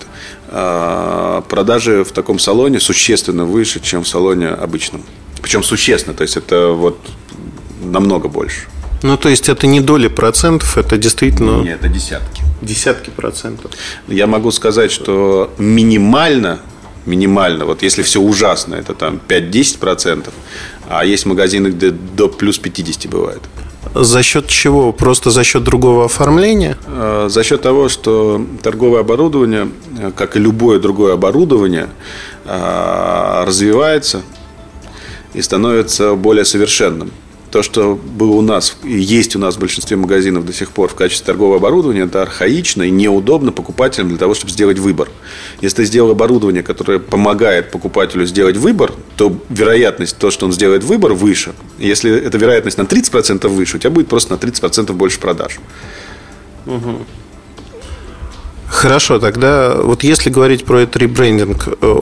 А, 0.49 1.41
продажи 1.49 2.03
в 2.03 2.11
таком 2.11 2.37
салоне 2.37 2.79
существенно 2.79 3.45
выше, 3.45 3.79
чем 3.79 4.03
в 4.03 4.07
салоне 4.07 4.49
обычном. 4.49 5.03
Причем 5.41 5.63
существенно, 5.63 6.15
то 6.15 6.21
есть 6.21 6.37
это 6.37 6.69
вот 6.69 6.99
намного 7.91 8.27
больше. 8.27 8.67
Ну, 9.05 9.17
то 9.17 9.29
есть 9.29 9.49
это 9.49 9.67
не 9.67 9.81
доли 9.81 10.07
процентов, 10.07 10.77
это 10.77 10.97
действительно... 10.97 11.61
Нет, 11.61 11.79
это 11.79 11.89
десятки. 11.89 12.41
Десятки 12.61 13.11
процентов. 13.11 13.71
Я 14.07 14.25
могу 14.25 14.51
сказать, 14.51 14.91
что 14.91 15.53
минимально, 15.57 16.59
минимально, 17.05 17.65
вот 17.65 17.83
если 17.83 18.01
все 18.01 18.19
ужасно, 18.19 18.75
это 18.75 18.95
там 18.95 19.19
5-10 19.27 19.77
процентов, 19.77 20.33
а 20.89 21.05
есть 21.05 21.25
магазины, 21.25 21.67
где 21.67 21.91
до 21.91 22.29
плюс 22.29 22.57
50 22.57 23.07
бывает. 23.09 23.41
За 23.93 24.23
счет 24.23 24.47
чего? 24.47 24.91
Просто 24.91 25.29
за 25.29 25.43
счет 25.43 25.63
другого 25.63 26.05
оформления? 26.05 26.77
Э, 26.87 27.27
за 27.29 27.43
счет 27.43 27.61
того, 27.61 27.89
что 27.89 28.45
торговое 28.63 29.01
оборудование, 29.01 29.69
э, 29.99 30.11
как 30.15 30.35
и 30.35 30.39
любое 30.39 30.79
другое 30.79 31.13
оборудование, 31.13 31.89
э, 32.45 33.43
развивается 33.45 34.23
и 35.33 35.41
становится 35.41 36.15
более 36.15 36.45
совершенным 36.45 37.11
то, 37.55 37.63
что 37.63 37.95
было 37.95 38.33
у 38.33 38.41
нас 38.41 38.75
есть 38.83 39.33
у 39.37 39.39
нас 39.39 39.55
в 39.55 39.59
большинстве 39.59 39.95
магазинов 39.95 40.45
до 40.45 40.51
сих 40.51 40.71
пор 40.71 40.89
в 40.89 40.95
качестве 40.95 41.25
торгового 41.25 41.55
оборудования, 41.55 42.01
это 42.01 42.21
архаично 42.21 42.83
и 42.83 42.91
неудобно 42.91 43.53
покупателям 43.53 44.09
для 44.09 44.17
того, 44.17 44.33
чтобы 44.33 44.51
сделать 44.51 44.77
выбор. 44.77 45.07
Если 45.61 45.77
ты 45.77 45.85
сделал 45.85 46.11
оборудование, 46.11 46.63
которое 46.63 46.99
помогает 46.99 47.71
покупателю 47.71 48.25
сделать 48.25 48.57
выбор, 48.57 48.91
то 49.15 49.33
вероятность 49.47 50.17
то, 50.17 50.31
что 50.31 50.47
он 50.47 50.51
сделает 50.51 50.83
выбор, 50.83 51.13
выше. 51.13 51.53
Если 51.79 52.13
эта 52.13 52.37
вероятность 52.37 52.77
на 52.77 52.81
30% 52.81 53.47
выше, 53.47 53.77
у 53.77 53.79
тебя 53.79 53.89
будет 53.89 54.09
просто 54.09 54.33
на 54.33 54.37
30% 54.37 54.91
больше 54.91 55.21
продаж. 55.21 55.57
Угу. 56.65 57.05
Хорошо, 58.75 59.19
тогда 59.19 59.73
вот 59.75 60.03
если 60.03 60.29
говорить 60.29 60.65
про 60.65 60.81
этот 60.81 60.97
ребрендинг, 60.97 61.69
э, 61.81 61.95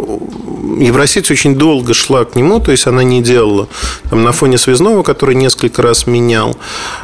Евросеть 0.79 1.29
очень 1.29 1.55
долго 1.55 1.93
шла 1.93 2.25
к 2.25 2.35
нему, 2.35 2.59
то 2.59 2.71
есть 2.71 2.87
она 2.87 3.03
не 3.03 3.21
делала 3.21 3.67
там, 4.09 4.23
на 4.23 4.31
фоне 4.31 4.57
связного, 4.57 5.03
который 5.03 5.35
несколько 5.35 5.81
раз 5.81 6.07
менял. 6.07 6.57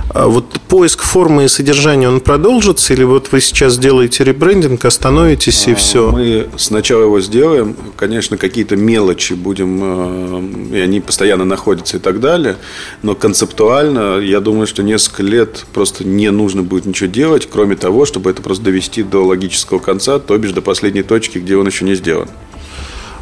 А 0.10 0.28
вот 0.28 0.60
поиск 0.68 1.04
формы 1.04 1.46
и 1.46 1.48
содержания, 1.48 2.08
он 2.08 2.20
продолжится, 2.20 2.94
или 2.94 3.04
вот 3.04 3.32
вы 3.32 3.42
сейчас 3.42 3.78
делаете 3.78 4.24
ребрендинг, 4.24 4.84
остановитесь 4.86 5.68
и 5.68 5.76
все? 5.76 6.10
Мы 6.10 6.50
сначала 6.58 7.04
его 7.04 7.22
сделаем, 7.22 7.76
конечно, 7.96 8.38
какие-то 8.38 8.76
мелочи 8.76 9.34
будем, 9.34 10.72
э, 10.72 10.78
и 10.78 10.80
они 10.80 11.00
постоянно 11.00 11.46
находятся 11.46 11.98
и 11.98 12.00
так 12.00 12.20
далее, 12.20 12.58
но 13.04 13.14
концептуально, 13.14 14.20
я 14.20 14.40
думаю, 14.40 14.68
что 14.68 14.84
несколько 14.84 15.24
лет 15.24 15.66
просто 15.74 16.06
не 16.06 16.32
нужно 16.32 16.64
будет 16.64 16.86
ничего 16.86 17.10
делать, 17.10 17.48
кроме 17.52 17.76
того, 17.76 18.06
чтобы 18.06 18.32
это 18.32 18.42
просто 18.42 18.64
довести 18.64 19.04
до 19.04 19.26
логического 19.26 19.59
конца, 19.66 20.20
то 20.20 20.38
бишь 20.38 20.52
до 20.52 20.62
последней 20.62 21.04
точки, 21.04 21.40
где 21.40 21.58
он 21.58 21.68
еще 21.68 21.86
не 21.86 21.96
сделан. 21.96 22.30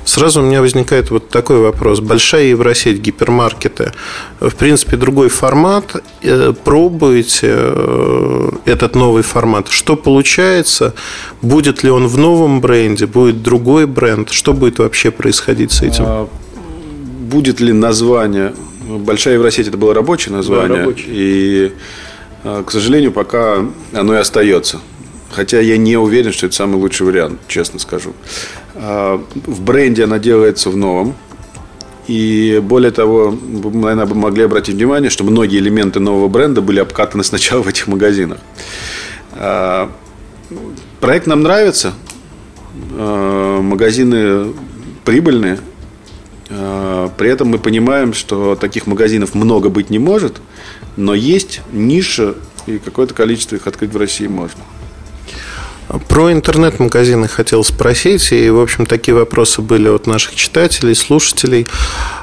Сразу 0.08 0.40
у 0.40 0.44
меня 0.44 0.62
возникает 0.62 1.12
вот 1.12 1.28
такой 1.28 1.58
вопрос. 1.58 2.00
Большая 2.00 2.46
Евросеть, 2.46 3.02
гипермаркеты, 3.02 3.92
в 4.40 4.56
принципе, 4.56 4.96
другой 4.96 5.28
формат. 5.28 6.02
Э, 6.24 6.54
пробуете 6.64 7.50
э, 7.52 8.50
этот 8.64 8.96
новый 8.96 9.24
формат. 9.24 9.68
Что 9.68 9.98
получается? 9.98 10.94
Будет 11.42 11.84
ли 11.84 11.90
он 11.90 12.08
в 12.08 12.18
новом 12.18 12.62
бренде? 12.62 13.06
Будет 13.06 13.44
другой 13.44 13.86
бренд? 13.86 14.30
Что 14.30 14.54
будет 14.54 14.80
вообще 14.80 15.12
происходить 15.12 15.74
с 15.74 15.82
этим? 15.82 16.06
А, 16.08 16.30
будет 17.30 17.60
ли 17.60 17.74
название? 17.74 18.54
Большая 18.88 19.34
Евросеть 19.34 19.68
это 19.68 19.78
было 19.78 19.94
рабочее 19.94 20.34
название. 20.34 20.70
Да, 20.70 20.76
рабочее. 20.78 21.08
И 21.10 21.72
К 22.44 22.72
сожалению, 22.72 23.12
пока 23.12 23.66
оно 23.92 24.14
и 24.14 24.18
остается. 24.18 24.80
Хотя 25.30 25.60
я 25.60 25.78
не 25.78 25.98
уверен, 25.98 26.32
что 26.32 26.46
это 26.48 26.56
самый 26.56 26.76
лучший 26.76 27.06
вариант, 27.06 27.40
честно 27.48 27.80
скажу. 27.80 28.14
В 28.74 29.62
бренде 29.62 30.06
она 30.06 30.20
делается 30.20 30.70
в 30.70 30.78
новом. 30.78 31.16
И 32.08 32.62
более 32.64 32.92
того, 32.92 33.30
вы, 33.30 33.72
наверное, 33.72 34.06
могли 34.16 34.44
обратить 34.44 34.76
внимание, 34.76 35.10
что 35.10 35.26
многие 35.26 35.60
элементы 35.60 36.00
нового 36.00 36.30
бренда 36.30 36.62
были 36.62 36.80
обкатаны 36.80 37.24
сначала 37.26 37.62
в 37.62 37.68
этих 37.68 37.88
магазинах. 37.88 38.40
Проект 41.02 41.28
нам 41.28 41.44
нравится. 41.44 41.94
Магазины 42.96 44.54
прибыльные. 45.04 45.60
При 46.48 47.30
этом 47.30 47.50
мы 47.50 47.58
понимаем, 47.60 48.14
что 48.14 48.56
таких 48.56 48.88
магазинов 48.88 49.36
много 49.36 49.68
быть 49.68 49.90
не 49.90 50.00
может, 50.00 50.40
но 50.96 51.14
есть 51.14 51.60
ниша, 51.74 52.36
и 52.68 52.78
какое-то 52.78 53.14
количество 53.14 53.58
их 53.58 53.68
открыть 53.68 53.92
в 53.92 53.98
России 53.98 54.28
можно. 54.28 54.62
Про 56.10 56.34
интернет-магазины 56.34 57.28
хотел 57.28 57.64
спросить, 57.64 58.32
и, 58.34 58.50
в 58.50 58.60
общем, 58.60 58.86
такие 58.86 59.16
вопросы 59.16 59.62
были 59.62 59.88
от 59.88 60.06
наших 60.06 60.36
читателей, 60.36 60.96
слушателей. 60.96 61.66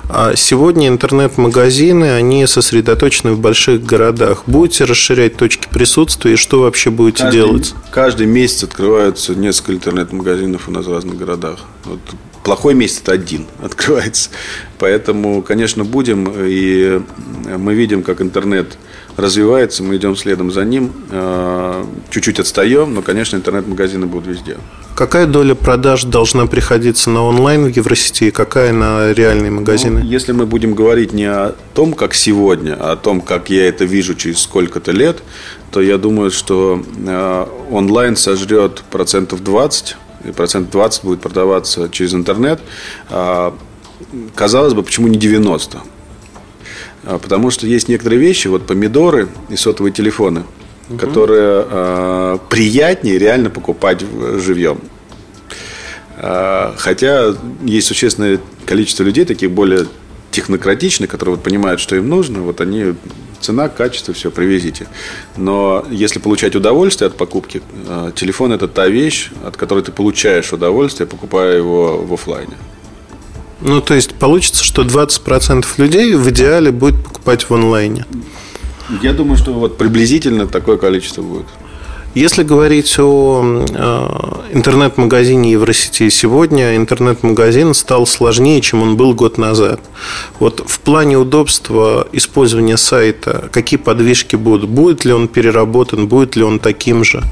А 0.08 0.36
сегодня 0.36 0.88
интернет-магазины, 0.88 2.12
они 2.12 2.46
сосредоточены 2.46 3.32
в 3.32 3.38
больших 3.38 3.84
городах. 3.84 4.42
Будете 4.46 4.84
расширять 4.84 5.36
точки 5.36 5.66
присутствия, 5.70 6.34
и 6.34 6.36
что 6.36 6.60
вообще 6.60 6.90
будете 6.90 7.24
каждый, 7.24 7.36
делать? 7.36 7.74
Каждый 7.90 8.26
месяц 8.26 8.64
открываются 8.64 9.34
несколько 9.34 9.72
интернет-магазинов 9.72 10.68
у 10.68 10.70
нас 10.70 10.84
в 10.84 10.92
разных 10.92 11.16
городах. 11.16 11.60
Вот 11.84 12.00
плохой 12.42 12.74
месяц 12.74 13.00
это 13.02 13.12
один 13.12 13.46
открывается. 13.62 14.30
Поэтому, 14.78 15.42
конечно, 15.42 15.84
будем. 15.84 16.30
И 16.36 17.00
мы 17.56 17.74
видим, 17.74 18.02
как 18.02 18.20
интернет 18.20 18.76
развивается, 19.16 19.82
мы 19.82 19.96
идем 19.96 20.16
следом 20.16 20.50
за 20.50 20.64
ним. 20.64 20.92
А, 21.10 21.86
чуть-чуть 22.10 22.40
отстаем, 22.40 22.94
но, 22.94 23.02
конечно, 23.02 23.36
интернет-магазины 23.36 24.06
будут 24.06 24.26
везде. 24.26 24.56
Какая 24.94 25.26
доля 25.26 25.54
продаж 25.54 26.04
должна 26.04 26.46
приходиться 26.46 27.10
на 27.10 27.24
онлайн 27.24 27.64
в 27.64 27.68
Евросети 27.68 28.24
и 28.24 28.30
какая 28.30 28.72
на 28.72 29.12
реальные 29.12 29.50
магазины? 29.50 30.00
Ну, 30.00 30.06
если 30.06 30.32
мы 30.32 30.46
будем 30.46 30.74
говорить 30.74 31.12
не 31.12 31.24
о 31.24 31.54
том, 31.74 31.94
как 31.94 32.14
сегодня, 32.14 32.76
а 32.78 32.92
о 32.92 32.96
том, 32.96 33.20
как 33.20 33.50
я 33.50 33.68
это 33.68 33.84
вижу 33.84 34.14
через 34.14 34.40
сколько-то 34.40 34.92
лет, 34.92 35.22
то 35.72 35.80
я 35.80 35.98
думаю, 35.98 36.30
что 36.30 36.80
э, 37.06 37.46
онлайн 37.70 38.16
сожрет 38.16 38.84
процентов 38.90 39.42
20, 39.42 39.96
и 40.26 40.30
процент 40.30 40.70
20 40.70 41.04
будет 41.04 41.20
продаваться 41.20 41.88
через 41.88 42.14
интернет. 42.14 42.60
Э, 43.10 43.50
казалось 44.36 44.74
бы, 44.74 44.84
почему 44.84 45.08
не 45.08 45.18
90? 45.18 45.80
А, 47.06 47.18
потому 47.18 47.50
что 47.50 47.66
есть 47.66 47.88
некоторые 47.88 48.20
вещи, 48.20 48.48
вот 48.48 48.66
помидоры 48.66 49.28
и 49.48 49.56
сотовые 49.56 49.92
телефоны, 49.92 50.44
угу. 50.88 50.98
которые 50.98 51.66
э, 51.68 52.38
приятнее 52.48 53.18
реально 53.18 53.50
покупать 53.50 54.04
живьем. 54.38 54.78
Э, 56.16 56.72
хотя 56.76 57.34
есть 57.62 57.86
существенное 57.86 58.40
количество 58.66 59.02
людей, 59.02 59.24
таких 59.24 59.50
более 59.50 59.86
технократичных, 60.30 61.10
которые 61.10 61.36
вот 61.36 61.44
понимают, 61.44 61.80
что 61.80 61.94
им 61.94 62.08
нужно, 62.08 62.40
вот 62.40 62.60
они 62.60 62.94
цена, 63.40 63.68
качество, 63.68 64.14
все, 64.14 64.30
привезите. 64.30 64.86
Но 65.36 65.84
если 65.90 66.18
получать 66.18 66.56
удовольствие 66.56 67.08
от 67.08 67.16
покупки, 67.16 67.62
телефон 68.16 68.52
это 68.52 68.66
та 68.66 68.88
вещь, 68.88 69.30
от 69.44 69.56
которой 69.56 69.84
ты 69.84 69.92
получаешь 69.92 70.52
удовольствие, 70.52 71.06
покупая 71.06 71.58
его 71.58 71.98
в 71.98 72.12
офлайне. 72.14 72.54
Ну, 73.64 73.80
то 73.80 73.94
есть 73.94 74.14
получится, 74.14 74.62
что 74.62 74.82
20% 74.82 75.64
людей 75.78 76.14
в 76.14 76.28
идеале 76.28 76.70
будет 76.70 77.02
покупать 77.02 77.48
в 77.48 77.54
онлайне. 77.54 78.04
Я 79.02 79.14
думаю, 79.14 79.38
что 79.38 79.52
вот 79.54 79.78
приблизительно 79.78 80.46
такое 80.46 80.76
количество 80.76 81.22
будет. 81.22 81.46
Если 82.14 82.44
говорить 82.44 82.96
о 82.98 83.42
э, 83.42 84.52
интернет-магазине 84.52 85.50
Евросети 85.52 86.10
сегодня, 86.10 86.76
интернет-магазин 86.76 87.74
стал 87.74 88.06
сложнее, 88.06 88.60
чем 88.60 88.82
он 88.82 88.96
был 88.96 89.14
год 89.14 89.36
назад. 89.38 89.80
Вот 90.38 90.62
в 90.64 90.78
плане 90.80 91.16
удобства 91.16 92.06
использования 92.12 92.76
сайта, 92.76 93.48
какие 93.50 93.78
подвижки 93.78 94.36
будут? 94.36 94.68
Будет 94.68 95.04
ли 95.04 95.12
он 95.12 95.26
переработан, 95.26 96.06
будет 96.06 96.36
ли 96.36 96.44
он 96.44 96.60
таким 96.60 97.02
же? 97.02 97.24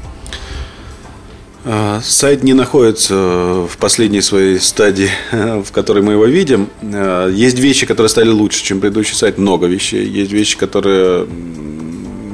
А, 1.65 2.01
сайт 2.03 2.43
не 2.43 2.53
находится 2.53 3.15
в 3.15 3.77
последней 3.79 4.21
своей 4.21 4.59
стадии, 4.59 5.09
в 5.31 5.71
которой 5.71 6.03
мы 6.03 6.13
его 6.13 6.25
видим. 6.25 6.69
А, 6.81 7.29
есть 7.29 7.57
вещи, 7.57 7.85
которые 7.85 8.09
стали 8.09 8.29
лучше, 8.29 8.63
чем 8.63 8.81
предыдущий 8.81 9.15
сайт. 9.15 9.37
Много 9.37 9.67
вещей. 9.67 10.05
Есть 10.05 10.33
вещи, 10.33 10.57
которые 10.57 11.25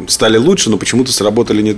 стали 0.07 0.37
лучше, 0.37 0.71
но 0.71 0.77
почему-то 0.77 1.11
сработали 1.11 1.61
не, 1.61 1.77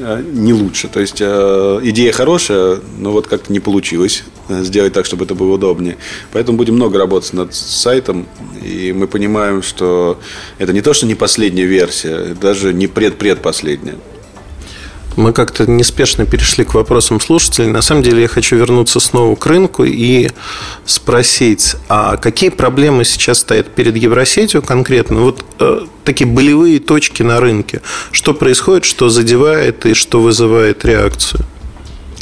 а, 0.00 0.22
не 0.22 0.52
лучше. 0.52 0.86
То 0.86 1.00
есть 1.00 1.20
идея 1.20 2.12
хорошая, 2.12 2.78
но 2.98 3.10
вот 3.10 3.26
как-то 3.26 3.52
не 3.52 3.58
получилось 3.58 4.22
сделать 4.48 4.92
так, 4.92 5.04
чтобы 5.04 5.24
это 5.24 5.34
было 5.34 5.54
удобнее. 5.54 5.96
Поэтому 6.32 6.58
будем 6.58 6.74
много 6.74 6.98
работать 6.98 7.32
над 7.32 7.54
сайтом. 7.56 8.26
И 8.64 8.92
мы 8.92 9.08
понимаем, 9.08 9.64
что 9.64 10.20
это 10.58 10.72
не 10.72 10.80
то, 10.80 10.94
что 10.94 11.06
не 11.06 11.16
последняя 11.16 11.66
версия, 11.66 12.36
даже 12.40 12.72
не 12.72 12.86
предпредпоследняя. 12.86 13.96
Мы 15.16 15.32
как-то 15.32 15.70
неспешно 15.70 16.26
перешли 16.26 16.64
к 16.64 16.74
вопросам 16.74 17.20
слушателей. 17.20 17.68
На 17.68 17.82
самом 17.82 18.02
деле 18.02 18.22
я 18.22 18.28
хочу 18.28 18.56
вернуться 18.56 18.98
снова 18.98 19.36
к 19.36 19.46
рынку 19.46 19.84
и 19.84 20.28
спросить, 20.86 21.76
а 21.88 22.16
какие 22.16 22.50
проблемы 22.50 23.04
сейчас 23.04 23.38
стоят 23.38 23.74
перед 23.74 23.96
Евросетью 23.96 24.62
конкретно? 24.62 25.20
Вот 25.20 25.44
э, 25.60 25.86
такие 26.04 26.26
болевые 26.26 26.80
точки 26.80 27.22
на 27.22 27.40
рынке. 27.40 27.80
Что 28.10 28.34
происходит, 28.34 28.84
что 28.84 29.08
задевает 29.08 29.86
и 29.86 29.94
что 29.94 30.20
вызывает 30.20 30.84
реакцию? 30.84 31.44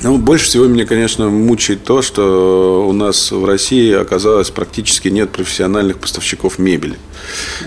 Ну, 0.03 0.19
больше 0.19 0.47
всего 0.47 0.67
меня, 0.67 0.85
конечно, 0.85 1.29
мучает 1.29 1.85
то, 1.85 2.03
что 2.03 2.87
у 2.89 2.93
нас 2.93 3.31
в 3.31 3.45
России 3.45 3.93
оказалось 3.93 4.51
практически 4.51 5.09
нет 5.09 5.31
профессиональных 5.31 5.99
поставщиков 5.99 6.59
мебели. 6.59 6.99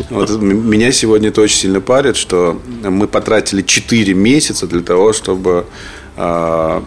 Вот 0.09 0.29
меня 0.41 0.91
сегодня 0.91 1.29
это 1.29 1.41
очень 1.41 1.57
сильно 1.57 1.79
парит, 1.79 2.17
что 2.17 2.61
мы 2.83 3.07
потратили 3.07 3.61
4 3.61 4.13
месяца 4.13 4.67
для 4.67 4.81
того, 4.81 5.13
чтобы 5.13 5.65
а, 6.17 6.83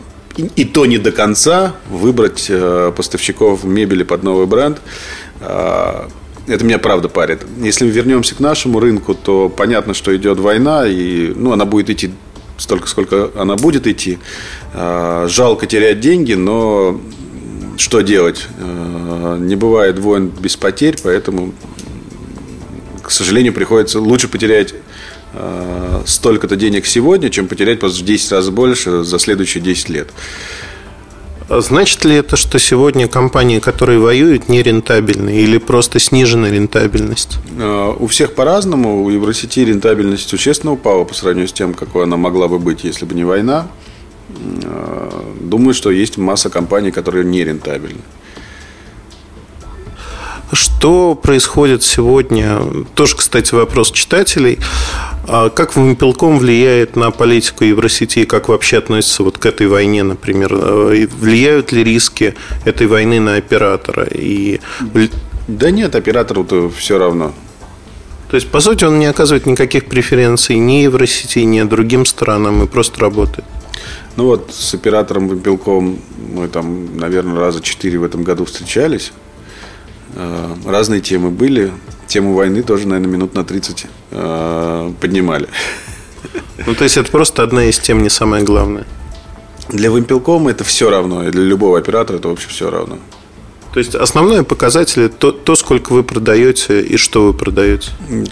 и 0.54 0.64
то 0.66 0.84
не 0.84 0.98
до 0.98 1.12
конца 1.12 1.74
выбрать 1.88 2.46
э, 2.50 2.92
поставщиков 2.94 3.64
мебели 3.64 4.02
под 4.02 4.22
новый 4.22 4.46
бренд. 4.46 4.80
А, 5.40 6.08
это 6.46 6.64
меня 6.64 6.78
правда 6.78 7.08
парит. 7.08 7.40
Если 7.58 7.84
мы 7.84 7.90
вернемся 7.90 8.34
к 8.34 8.40
нашему 8.40 8.80
рынку, 8.80 9.14
то 9.14 9.48
понятно, 9.48 9.94
что 9.94 10.14
идет 10.14 10.38
война, 10.38 10.86
и 10.86 11.32
ну, 11.34 11.52
она 11.52 11.64
будет 11.64 11.90
идти 11.90 12.10
столько, 12.58 12.86
сколько 12.88 13.30
она 13.36 13.56
будет 13.56 13.86
идти. 13.86 14.18
А, 14.74 15.26
жалко 15.28 15.66
терять 15.66 16.00
деньги, 16.00 16.34
но 16.34 17.00
что 17.78 18.00
делать? 18.00 18.46
Не 18.58 19.54
бывает 19.54 19.98
войн 19.98 20.28
без 20.28 20.56
потерь, 20.56 20.96
поэтому 21.02 21.54
к 23.08 23.10
сожалению, 23.10 23.54
приходится 23.54 24.00
лучше 24.00 24.28
потерять 24.28 24.74
э, 25.32 26.02
столько-то 26.04 26.56
денег 26.56 26.84
сегодня, 26.84 27.30
чем 27.30 27.48
потерять 27.48 27.80
просто 27.80 28.02
в 28.02 28.04
10 28.04 28.32
раз 28.32 28.50
больше 28.50 29.02
за 29.02 29.18
следующие 29.18 29.62
10 29.62 29.88
лет. 29.88 30.10
А 31.48 31.62
значит 31.62 32.04
ли 32.04 32.14
это, 32.16 32.36
что 32.36 32.58
сегодня 32.58 33.08
компании, 33.08 33.58
которые 33.58 33.98
воюют, 33.98 34.50
не 34.50 34.62
рентабельны 34.62 35.30
или 35.30 35.56
просто 35.56 35.98
снижена 35.98 36.50
рентабельность? 36.50 37.38
Э, 37.58 37.94
у 37.98 38.06
всех 38.06 38.34
по-разному. 38.34 39.02
У 39.02 39.08
Евросети 39.08 39.60
рентабельность 39.60 40.28
существенно 40.28 40.72
упала 40.72 41.04
по 41.04 41.14
сравнению 41.14 41.48
с 41.48 41.52
тем, 41.54 41.72
какой 41.72 42.04
она 42.04 42.18
могла 42.18 42.48
бы 42.48 42.58
быть, 42.58 42.84
если 42.84 43.06
бы 43.06 43.14
не 43.14 43.24
война. 43.24 43.66
Э, 44.62 45.10
думаю, 45.40 45.72
что 45.72 45.90
есть 45.90 46.18
масса 46.18 46.50
компаний, 46.50 46.90
которые 46.90 47.24
не 47.24 47.42
рентабельны. 47.44 48.02
Что 50.52 51.14
происходит 51.14 51.82
сегодня? 51.82 52.60
Тоже, 52.94 53.16
кстати, 53.16 53.54
вопрос 53.54 53.90
читателей. 53.90 54.58
А 55.30 55.50
как 55.50 55.76
Вимпелком 55.76 56.38
влияет 56.38 56.96
на 56.96 57.10
политику 57.10 57.62
Евросети? 57.64 58.24
Как 58.24 58.48
вообще 58.48 58.78
относится 58.78 59.22
вот 59.22 59.36
к 59.36 59.44
этой 59.44 59.66
войне, 59.66 60.02
например? 60.02 60.50
А, 60.54 61.06
влияют 61.20 61.70
ли 61.70 61.84
риски 61.84 62.34
этой 62.64 62.86
войны 62.86 63.20
на 63.20 63.36
оператора? 63.36 64.04
И... 64.10 64.60
Да 65.46 65.70
нет, 65.70 65.94
оператору-то 65.94 66.70
все 66.70 66.98
равно. 66.98 67.34
То 68.30 68.36
есть, 68.36 68.48
по 68.48 68.60
сути, 68.60 68.84
он 68.84 68.98
не 68.98 69.06
оказывает 69.06 69.44
никаких 69.44 69.84
преференций 69.84 70.56
ни 70.56 70.82
Евросети, 70.84 71.40
ни 71.40 71.62
другим 71.62 72.06
странам 72.06 72.62
и 72.62 72.66
просто 72.66 73.00
работает. 73.00 73.44
Ну 74.16 74.24
вот 74.24 74.50
с 74.52 74.74
оператором 74.74 75.28
Вимпелком 75.28 75.98
мы 76.34 76.48
там, 76.48 76.96
наверное, 76.96 77.38
раза 77.38 77.60
четыре 77.60 77.98
в 77.98 78.04
этом 78.04 78.24
году 78.24 78.46
встречались. 78.46 79.12
Э, 80.18 80.54
разные 80.66 81.00
темы 81.00 81.30
были. 81.30 81.72
Тему 82.08 82.34
войны 82.34 82.62
тоже, 82.62 82.88
наверное, 82.88 83.12
минут 83.12 83.34
на 83.34 83.44
30 83.44 83.86
э, 84.10 84.92
поднимали. 85.00 85.48
Ну, 86.66 86.74
то 86.74 86.84
есть, 86.84 86.96
это 86.96 87.10
просто 87.10 87.44
одна 87.44 87.64
из 87.64 87.78
тем, 87.78 88.02
не 88.02 88.10
самое 88.10 88.44
главное. 88.44 88.84
Для 89.68 89.90
Вимпелкома 89.90 90.50
это 90.50 90.64
все 90.64 90.90
равно, 90.90 91.26
и 91.26 91.30
для 91.30 91.42
любого 91.42 91.78
оператора 91.78 92.16
это 92.16 92.28
вообще 92.28 92.48
все 92.48 92.68
равно. 92.68 92.98
То 93.72 93.80
есть 93.80 93.94
основной 93.94 94.42
показатель 94.42 95.08
то, 95.08 95.30
то, 95.30 95.54
сколько 95.54 95.92
вы 95.92 96.02
продаете 96.02 96.80
и 96.80 96.96
что 96.96 97.26
вы 97.26 97.34
продаете. 97.34 97.90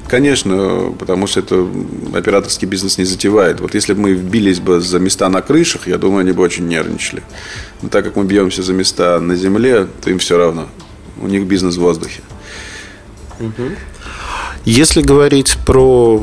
Конечно, 0.08 0.92
потому 0.98 1.26
что 1.26 1.40
это 1.40 1.68
операторский 2.14 2.66
бизнес 2.66 2.98
не 2.98 3.04
затевает. 3.04 3.60
Вот 3.60 3.74
если 3.74 3.92
бы 3.92 4.00
мы 4.00 4.14
бились 4.14 4.58
бы 4.58 4.80
за 4.80 4.98
места 4.98 5.28
на 5.28 5.42
крышах, 5.42 5.86
я 5.86 5.98
думаю, 5.98 6.20
они 6.20 6.32
бы 6.32 6.42
очень 6.42 6.66
нервничали. 6.66 7.22
Но 7.82 7.90
так 7.90 8.04
как 8.04 8.16
мы 8.16 8.24
бьемся 8.24 8.62
за 8.62 8.72
места 8.72 9.20
на 9.20 9.36
земле, 9.36 9.86
то 10.02 10.10
им 10.10 10.18
все 10.18 10.38
равно. 10.38 10.68
У 11.20 11.26
них 11.26 11.44
бизнес 11.44 11.76
в 11.76 11.80
воздухе. 11.80 12.20
Если 14.64 15.00
говорить 15.00 15.56
про 15.64 16.20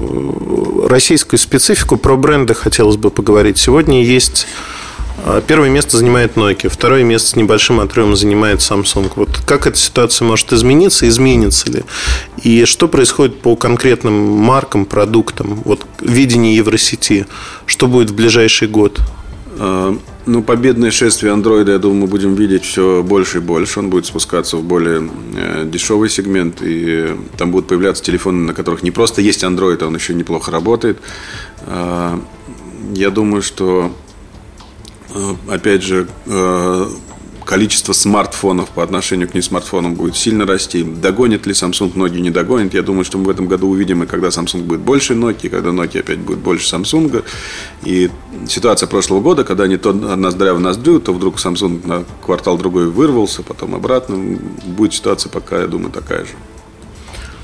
российскую 0.89 1.39
специфику, 1.39 1.97
про 1.97 2.17
бренды 2.17 2.53
хотелось 2.53 2.97
бы 2.97 3.09
поговорить. 3.09 3.57
Сегодня 3.57 4.03
есть 4.03 4.47
а, 5.25 5.41
Первое 5.41 5.69
место 5.69 5.97
занимает 5.97 6.35
Nokia, 6.35 6.69
второе 6.69 7.03
место 7.03 7.29
с 7.29 7.35
небольшим 7.35 7.79
отрывом 7.79 8.15
занимает 8.15 8.59
Samsung. 8.59 9.11
Вот 9.15 9.37
как 9.45 9.67
эта 9.67 9.77
ситуация 9.77 10.25
может 10.25 10.51
измениться, 10.51 11.07
изменится 11.07 11.71
ли? 11.71 11.83
И 12.41 12.65
что 12.65 12.87
происходит 12.87 13.39
по 13.39 13.55
конкретным 13.55 14.13
маркам, 14.13 14.85
продуктам? 14.85 15.61
Вот 15.63 15.85
видение 16.01 16.55
Евросети, 16.55 17.27
что 17.65 17.87
будет 17.87 18.09
в 18.09 18.15
ближайший 18.15 18.67
год? 18.67 18.99
Ну, 20.25 20.41
победное 20.41 20.89
шествие 20.89 21.33
андроида, 21.33 21.73
я 21.73 21.79
думаю, 21.79 22.01
мы 22.01 22.07
будем 22.07 22.35
видеть 22.35 22.63
все 22.63 23.03
больше 23.03 23.39
и 23.39 23.41
больше. 23.41 23.79
Он 23.79 23.89
будет 23.89 24.05
спускаться 24.05 24.55
в 24.57 24.63
более 24.63 25.09
э, 25.35 25.65
дешевый 25.65 26.09
сегмент, 26.09 26.61
и 26.61 27.15
там 27.37 27.51
будут 27.51 27.67
появляться 27.67 28.03
телефоны, 28.03 28.45
на 28.45 28.53
которых 28.53 28.83
не 28.83 28.91
просто 28.91 29.21
есть 29.21 29.43
андроид, 29.43 29.83
а 29.83 29.87
он 29.87 29.95
еще 29.95 30.13
неплохо 30.13 30.49
работает. 30.49 30.99
А, 31.67 32.19
я 32.93 33.09
думаю, 33.09 33.41
что 33.41 33.91
Э, 35.13 35.35
опять 35.47 35.83
же, 35.83 36.07
э, 36.25 36.87
количество 37.45 37.93
смартфонов 37.93 38.69
по 38.69 38.83
отношению 38.83 39.29
к 39.29 39.33
несмартфонам 39.33 39.95
будет 39.95 40.15
сильно 40.15 40.45
расти. 40.45 40.83
Догонит 40.83 41.45
ли 41.45 41.53
Samsung 41.53 41.93
Nokia, 41.93 42.19
не 42.19 42.29
догонит. 42.29 42.73
Я 42.73 42.81
думаю, 42.81 43.05
что 43.05 43.17
мы 43.17 43.25
в 43.25 43.29
этом 43.29 43.47
году 43.47 43.69
увидим, 43.69 44.03
и 44.03 44.05
когда 44.05 44.29
Samsung 44.29 44.63
будет 44.63 44.81
больше 44.81 45.13
Nokia, 45.13 45.49
когда 45.49 45.69
Nokia 45.69 45.99
опять 45.99 46.19
будет 46.19 46.39
больше 46.39 46.73
Samsung. 46.75 47.23
И 47.83 48.09
ситуация 48.47 48.87
прошлого 48.87 49.21
года, 49.21 49.43
когда 49.43 49.65
они 49.65 49.77
то 49.77 49.93
ноздря 49.93 50.53
в 50.53 50.59
ноздрю, 50.59 50.99
то 50.99 51.13
вдруг 51.13 51.37
Samsung 51.37 51.85
на 51.87 52.05
квартал 52.25 52.57
другой 52.57 52.87
вырвался, 52.87 53.43
потом 53.43 53.75
обратно. 53.75 54.39
Будет 54.65 54.93
ситуация 54.93 55.29
пока, 55.29 55.59
я 55.61 55.67
думаю, 55.67 55.91
такая 55.91 56.25
же. 56.25 56.31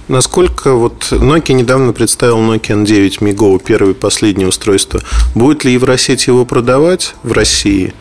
Насколько 0.10 0.74
вот 0.74 1.12
Nokia 1.12 1.54
недавно 1.54 1.94
представил 1.94 2.40
Nokia 2.40 2.84
N9 2.84 3.20
MiGo, 3.20 3.62
первое 3.64 3.92
и 3.92 3.94
последнее 3.94 4.48
устройство. 4.48 5.02
Будет 5.36 5.64
ли 5.66 5.74
Евросеть 5.74 6.26
его 6.26 6.46
продавать 6.46 7.14
в 7.22 7.32
России? 7.32 7.94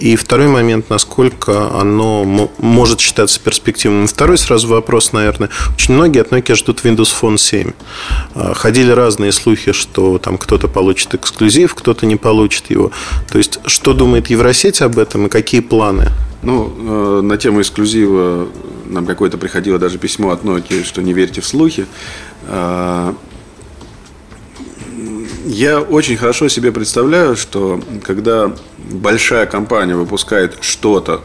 И 0.00 0.16
второй 0.16 0.48
момент, 0.48 0.88
насколько 0.88 1.78
оно 1.78 2.24
может 2.58 3.00
считаться 3.00 3.38
перспективным. 3.38 4.06
Второй 4.06 4.38
сразу 4.38 4.66
вопрос, 4.66 5.12
наверное. 5.12 5.50
Очень 5.74 5.94
многие 5.94 6.22
от 6.22 6.32
Nokia 6.32 6.54
ждут 6.54 6.80
Windows 6.84 7.12
Phone 7.20 7.36
7. 7.36 7.72
А, 8.34 8.54
ходили 8.54 8.90
разные 8.92 9.30
слухи, 9.30 9.72
что 9.72 10.18
там 10.18 10.38
кто-то 10.38 10.68
получит 10.68 11.14
эксклюзив, 11.14 11.74
кто-то 11.74 12.06
не 12.06 12.16
получит 12.16 12.70
его. 12.70 12.92
То 13.30 13.36
есть, 13.36 13.60
что 13.66 13.92
думает 13.92 14.30
Евросеть 14.30 14.80
об 14.80 14.98
этом 14.98 15.26
и 15.26 15.28
какие 15.28 15.60
планы? 15.60 16.08
Ну, 16.42 16.72
э, 16.78 17.20
на 17.20 17.36
тему 17.36 17.60
эксклюзива 17.60 18.48
нам 18.86 19.04
какое-то 19.04 19.36
приходило 19.36 19.78
даже 19.78 19.98
письмо 19.98 20.30
от 20.30 20.42
Nokia, 20.44 20.82
что 20.82 21.02
не 21.02 21.12
верьте 21.12 21.42
в 21.42 21.46
слухи. 21.46 21.86
Э, 25.44 25.48
я 25.48 25.80
очень 25.80 26.16
хорошо 26.16 26.48
себе 26.48 26.72
представляю, 26.72 27.36
что 27.36 27.80
когда 28.02 28.52
большая 28.90 29.46
компания 29.46 29.96
выпускает 29.96 30.58
что-то 30.60 31.22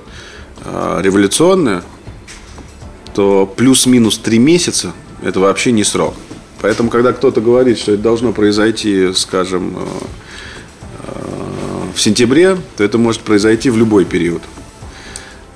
э, 0.63 0.99
революционное, 1.01 1.84
то 3.13 3.45
плюс-минус 3.45 4.17
три 4.17 4.39
месяца– 4.39 4.93
это 5.23 5.39
вообще 5.39 5.71
не 5.71 5.84
срок. 5.84 6.15
Поэтому, 6.62 6.89
когда 6.89 7.13
кто-то 7.13 7.41
говорит, 7.41 7.78
что 7.78 7.93
это 7.93 8.01
должно 8.01 8.34
произойти, 8.34 9.13
скажем, 9.13 9.78
в 11.95 12.01
сентябре, 12.01 12.58
то 12.75 12.84
это 12.84 12.97
может 12.97 13.21
произойти 13.21 13.69
в 13.69 13.78
любой 13.78 14.06
период. 14.06 14.41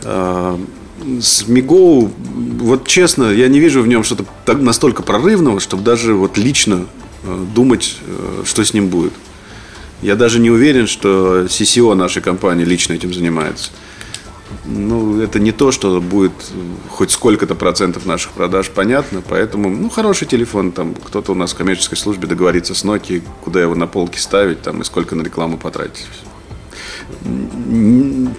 А, 0.03 0.59
с 1.21 1.47
Мигоу, 1.47 2.11
вот 2.59 2.87
честно, 2.87 3.31
я 3.31 3.47
не 3.47 3.59
вижу 3.59 3.81
в 3.81 3.87
нем 3.87 4.03
что-то 4.03 4.25
настолько 4.53 5.03
прорывного, 5.03 5.59
чтобы 5.59 5.83
даже 5.83 6.13
вот 6.13 6.37
лично 6.37 6.85
э, 6.85 7.08
думать, 7.23 7.97
э, 8.05 8.43
что 8.45 8.63
с 8.63 8.73
ним 8.73 8.87
будет. 8.87 9.13
Я 10.01 10.15
даже 10.15 10.39
не 10.39 10.49
уверен, 10.49 10.87
что 10.87 11.41
CCO 11.43 11.93
нашей 11.93 12.21
компании 12.21 12.65
лично 12.65 12.93
этим 12.93 13.13
занимается. 13.13 13.71
Ну, 14.65 15.21
это 15.21 15.39
не 15.39 15.51
то, 15.51 15.71
что 15.71 16.01
будет 16.01 16.31
хоть 16.89 17.11
сколько-то 17.11 17.53
процентов 17.53 18.05
наших 18.05 18.31
продаж, 18.31 18.69
понятно. 18.69 19.21
Поэтому, 19.27 19.69
ну, 19.69 19.89
хороший 19.89 20.27
телефон, 20.27 20.71
там, 20.71 20.95
кто-то 20.95 21.33
у 21.33 21.35
нас 21.35 21.53
в 21.53 21.55
коммерческой 21.55 21.97
службе 21.97 22.27
договорится 22.27 22.73
с 22.73 22.83
Nokia, 22.83 23.21
куда 23.43 23.61
его 23.61 23.75
на 23.75 23.87
полке 23.87 24.19
ставить, 24.19 24.61
там, 24.61 24.81
и 24.81 24.83
сколько 24.83 25.15
на 25.15 25.21
рекламу 25.21 25.57
потратить 25.57 26.05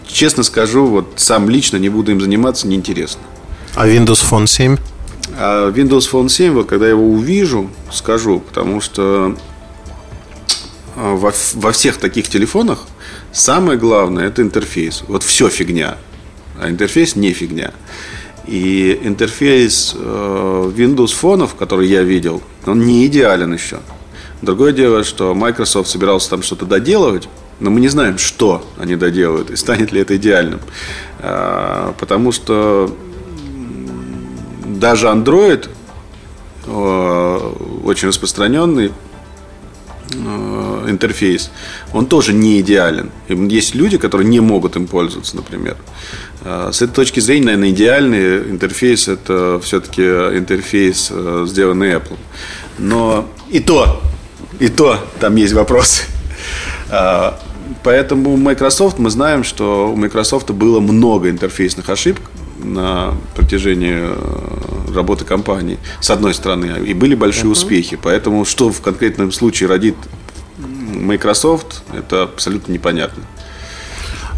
честно 0.07 0.43
скажу, 0.43 0.87
вот 0.87 1.15
сам 1.17 1.49
лично 1.49 1.77
не 1.77 1.89
буду 1.89 2.13
им 2.13 2.21
заниматься, 2.21 2.67
неинтересно. 2.67 3.21
А 3.75 3.89
Windows 3.89 4.25
Phone 4.29 4.47
7? 4.47 4.77
А 5.39 5.71
Windows 5.71 6.11
Phone 6.11 6.29
7, 6.29 6.53
вот 6.53 6.67
когда 6.67 6.87
я 6.87 6.93
его 6.93 7.09
увижу, 7.09 7.71
скажу, 7.93 8.41
потому 8.41 8.81
что 8.81 9.37
а, 10.97 11.15
во, 11.15 11.33
во 11.55 11.73
всех 11.73 11.99
таких 11.99 12.29
телефонах 12.29 12.81
самое 13.33 13.79
главное 13.79 14.27
это 14.27 14.43
интерфейс. 14.43 15.05
Вот 15.09 15.23
все 15.23 15.49
фигня, 15.49 15.97
а 16.61 16.69
интерфейс 16.69 17.17
не 17.17 17.33
фигня. 17.33 17.73
И 18.47 18.99
интерфейс 19.03 19.95
э, 19.97 20.73
Windows 20.77 21.15
фонов, 21.15 21.55
который 21.55 21.87
я 21.87 22.03
видел, 22.03 22.43
он 22.67 22.85
не 22.85 23.07
идеален 23.07 23.53
еще. 23.53 23.79
Другое 24.43 24.73
дело, 24.73 25.05
что 25.05 25.35
Microsoft 25.35 25.89
собирался 25.89 26.31
там 26.31 26.43
что-то 26.43 26.65
доделывать, 26.65 27.29
но 27.61 27.71
мы 27.71 27.81
не 27.81 27.89
знаем, 27.89 28.17
что 28.19 28.67
они 28.79 28.97
доделают 28.97 29.51
и 29.51 29.57
станет 29.57 29.93
ли 29.93 30.01
это 30.01 30.17
идеальным. 30.17 30.61
А, 31.19 31.95
потому 32.01 32.33
что 32.33 32.95
даже 34.81 35.07
Android 35.07 35.69
а, 36.67 37.55
очень 37.85 38.09
распространенный 38.09 38.93
а, 40.15 40.91
интерфейс, 40.91 41.51
он 41.93 42.07
тоже 42.07 42.33
не 42.33 42.61
идеален. 42.61 43.11
Есть 43.29 43.75
люди, 43.75 43.99
которые 43.99 44.27
не 44.27 44.41
могут 44.41 44.75
им 44.77 44.89
пользоваться, 44.89 45.37
например. 45.37 45.77
С 46.43 46.81
этой 46.81 46.95
точки 46.95 47.21
зрения, 47.21 47.45
наверное, 47.45 47.71
идеальный 47.71 48.39
интерфейс– 48.51 49.09
это 49.09 49.61
все-таки 49.63 50.03
интерфейс, 50.03 51.13
сделанный 51.45 51.93
Apple. 51.93 52.17
Но 52.79 53.29
и 53.51 53.61
то, 53.61 54.01
и 54.59 54.69
то 54.69 54.99
там 55.21 55.37
есть 55.37 55.53
вопросы. 55.53 56.05
Поэтому 57.83 58.39
Microsoft, 58.39 58.99
мы 58.99 59.11
знаем, 59.11 59.45
что 59.45 59.93
у 59.93 59.97
Microsoft 59.97 60.51
было 60.51 60.81
много 60.81 61.29
интерфейсных 61.29 61.91
ошибок 61.91 62.23
на 62.63 63.15
протяжении 63.35 63.97
э, 63.97 64.95
работы 64.95 65.25
компании, 65.25 65.79
с 66.01 66.11
одной 66.11 66.35
стороны, 66.35 66.85
и 66.87 66.95
были 66.95 67.15
большие 67.15 67.47
uh-huh. 67.47 67.53
успехи. 67.53 67.99
Поэтому 68.01 68.45
что 68.45 68.71
в 68.71 68.81
конкретном 68.81 69.33
случае 69.33 69.69
родит 69.69 69.97
Microsoft, 70.59 71.83
это 71.93 72.25
абсолютно 72.25 72.73
непонятно. 72.73 73.23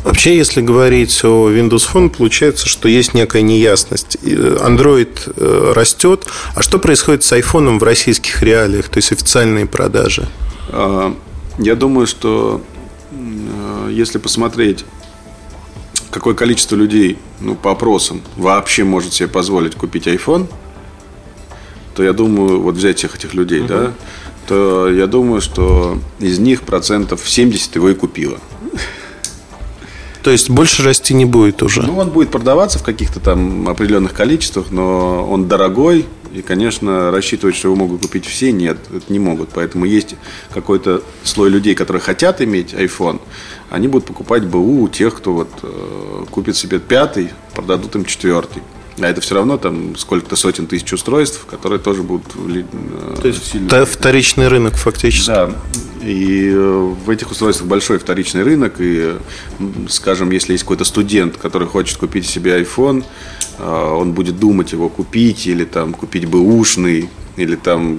Вообще, 0.04 0.37
если 0.37 0.61
говорить 0.62 1.22
о 1.22 1.48
Windows 1.50 1.88
Phone, 1.92 2.11
получается, 2.11 2.66
что 2.66 2.88
есть 2.88 3.14
некая 3.14 3.42
неясность. 3.42 4.16
Android 4.22 5.32
э, 5.37 5.72
растет. 5.74 6.26
А 6.56 6.62
что 6.62 6.78
происходит 6.80 7.22
с 7.22 7.32
iPhone 7.32 7.78
в 7.78 7.82
российских 7.85 8.42
реалиях, 8.42 8.88
то 8.88 8.98
есть 8.98 9.12
официальные 9.12 9.66
продажи? 9.66 10.26
А, 10.70 11.14
я 11.58 11.76
думаю, 11.76 12.08
что 12.08 12.62
если 13.90 14.18
посмотреть, 14.18 14.85
какое 16.12 16.35
количество 16.35 16.77
людей, 16.77 17.18
ну, 17.40 17.57
по 17.57 17.72
опросам, 17.72 18.20
вообще 18.37 18.85
может 18.85 19.14
себе 19.14 19.29
позволить 19.29 19.75
купить 19.75 20.07
iPhone, 20.07 20.46
то 21.96 22.03
я 22.05 22.12
думаю, 22.12 22.61
вот 22.61 22.77
взять 22.77 22.98
всех 22.98 23.16
этих 23.16 23.35
людей, 23.35 23.61
угу. 23.61 23.68
да, 23.68 23.92
то 24.46 24.88
я 24.90 25.07
думаю, 25.07 25.40
что 25.40 25.98
из 26.20 26.38
них 26.38 26.62
процентов 26.62 27.29
70 27.29 27.75
его 27.75 27.88
и 27.88 27.94
купило. 27.94 28.38
То 30.22 30.31
есть 30.31 30.51
больше 30.51 30.85
расти 30.85 31.14
не 31.14 31.25
будет 31.25 31.62
уже? 31.62 31.83
Ну, 31.83 31.98
он 31.98 32.11
будет 32.11 32.31
продаваться 32.31 32.79
в 32.79 32.85
каких-то 32.85 33.18
там 33.18 33.68
определенных 33.68 34.12
количествах, 34.12 34.66
но 34.70 35.27
он 35.29 35.48
дорогой, 35.48 36.07
и, 36.33 36.42
конечно, 36.42 37.11
рассчитывать, 37.11 37.57
что 37.57 37.68
его 37.68 37.77
могут 37.77 38.03
купить 38.03 38.25
все, 38.25 38.53
нет, 38.53 38.79
это 38.94 39.12
не 39.12 39.18
могут. 39.18 39.51
Поэтому 39.53 39.85
есть 39.85 40.14
какой-то 40.55 41.03
слой 41.25 41.51
людей, 41.51 41.75
которые 41.75 42.01
хотят 42.01 42.40
иметь 42.40 42.72
iPhone, 42.72 43.20
они 43.72 43.88
будут 43.88 44.06
покупать 44.06 44.44
БУ 44.44 44.82
у 44.82 44.88
тех, 44.88 45.16
кто 45.16 45.32
вот 45.32 45.48
э, 45.62 46.24
купит 46.30 46.56
себе 46.56 46.78
пятый, 46.78 47.30
продадут 47.54 47.96
им 47.96 48.04
четвертый. 48.04 48.62
А 49.00 49.06
это 49.06 49.22
все 49.22 49.35
равно 49.35 49.56
там 49.56 49.96
сколько-то 49.96 50.37
сотен 50.37 50.66
тысяч 50.66 50.92
устройств, 50.92 51.46
которые 51.46 51.78
тоже 51.78 52.02
будут 52.02 52.26
э, 52.37 52.64
То 53.22 53.28
есть 53.28 53.50
сильно... 53.50 53.87
вторичный 53.87 54.48
рынок 54.48 54.74
фактически. 54.74 55.28
Да. 55.28 55.50
И 56.02 56.50
э, 56.52 56.94
в 57.06 57.08
этих 57.08 57.30
устройствах 57.30 57.66
большой 57.66 57.98
вторичный 57.98 58.42
рынок. 58.42 58.74
И, 58.78 59.14
скажем, 59.88 60.30
если 60.32 60.52
есть 60.52 60.64
какой-то 60.64 60.85
студент, 60.85 61.38
который 61.38 61.66
хочет 61.66 61.96
купить 61.96 62.26
себе 62.26 62.61
iPhone, 62.61 63.04
он 63.58 64.12
будет 64.12 64.38
думать 64.38 64.72
его 64.72 64.90
купить 64.90 65.46
или 65.46 65.64
там 65.64 65.94
купить 65.94 66.26
бэушный, 66.26 67.08
или 67.37 67.56
там 67.56 67.98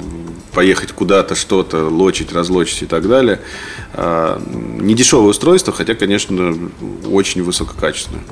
поехать 0.54 0.92
куда-то, 0.92 1.36
что-то, 1.36 1.88
лочить, 1.90 2.32
разлочить 2.32 2.84
и 2.84 2.86
так 2.86 3.08
далее. 3.08 3.42
А, 3.94 4.42
не 4.80 4.94
дешевое 4.94 5.30
устройство, 5.30 5.74
хотя, 5.74 5.96
конечно, 5.96 6.58
очень 7.10 7.44
высококачественное. 7.44 8.24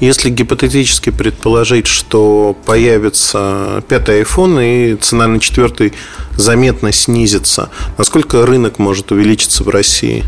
Если 0.00 0.30
гипотетически 0.30 1.10
предположить, 1.10 1.86
что 1.86 2.56
появится 2.64 3.82
пятый 3.88 4.22
iPhone 4.22 4.62
и 4.62 4.96
цена 4.96 5.26
на 5.26 5.40
четвертый 5.40 5.92
заметно 6.36 6.92
снизится, 6.92 7.70
насколько 7.98 8.44
рынок 8.44 8.78
может 8.78 9.12
увеличиться 9.12 9.64
в 9.64 9.68
России? 9.68 10.24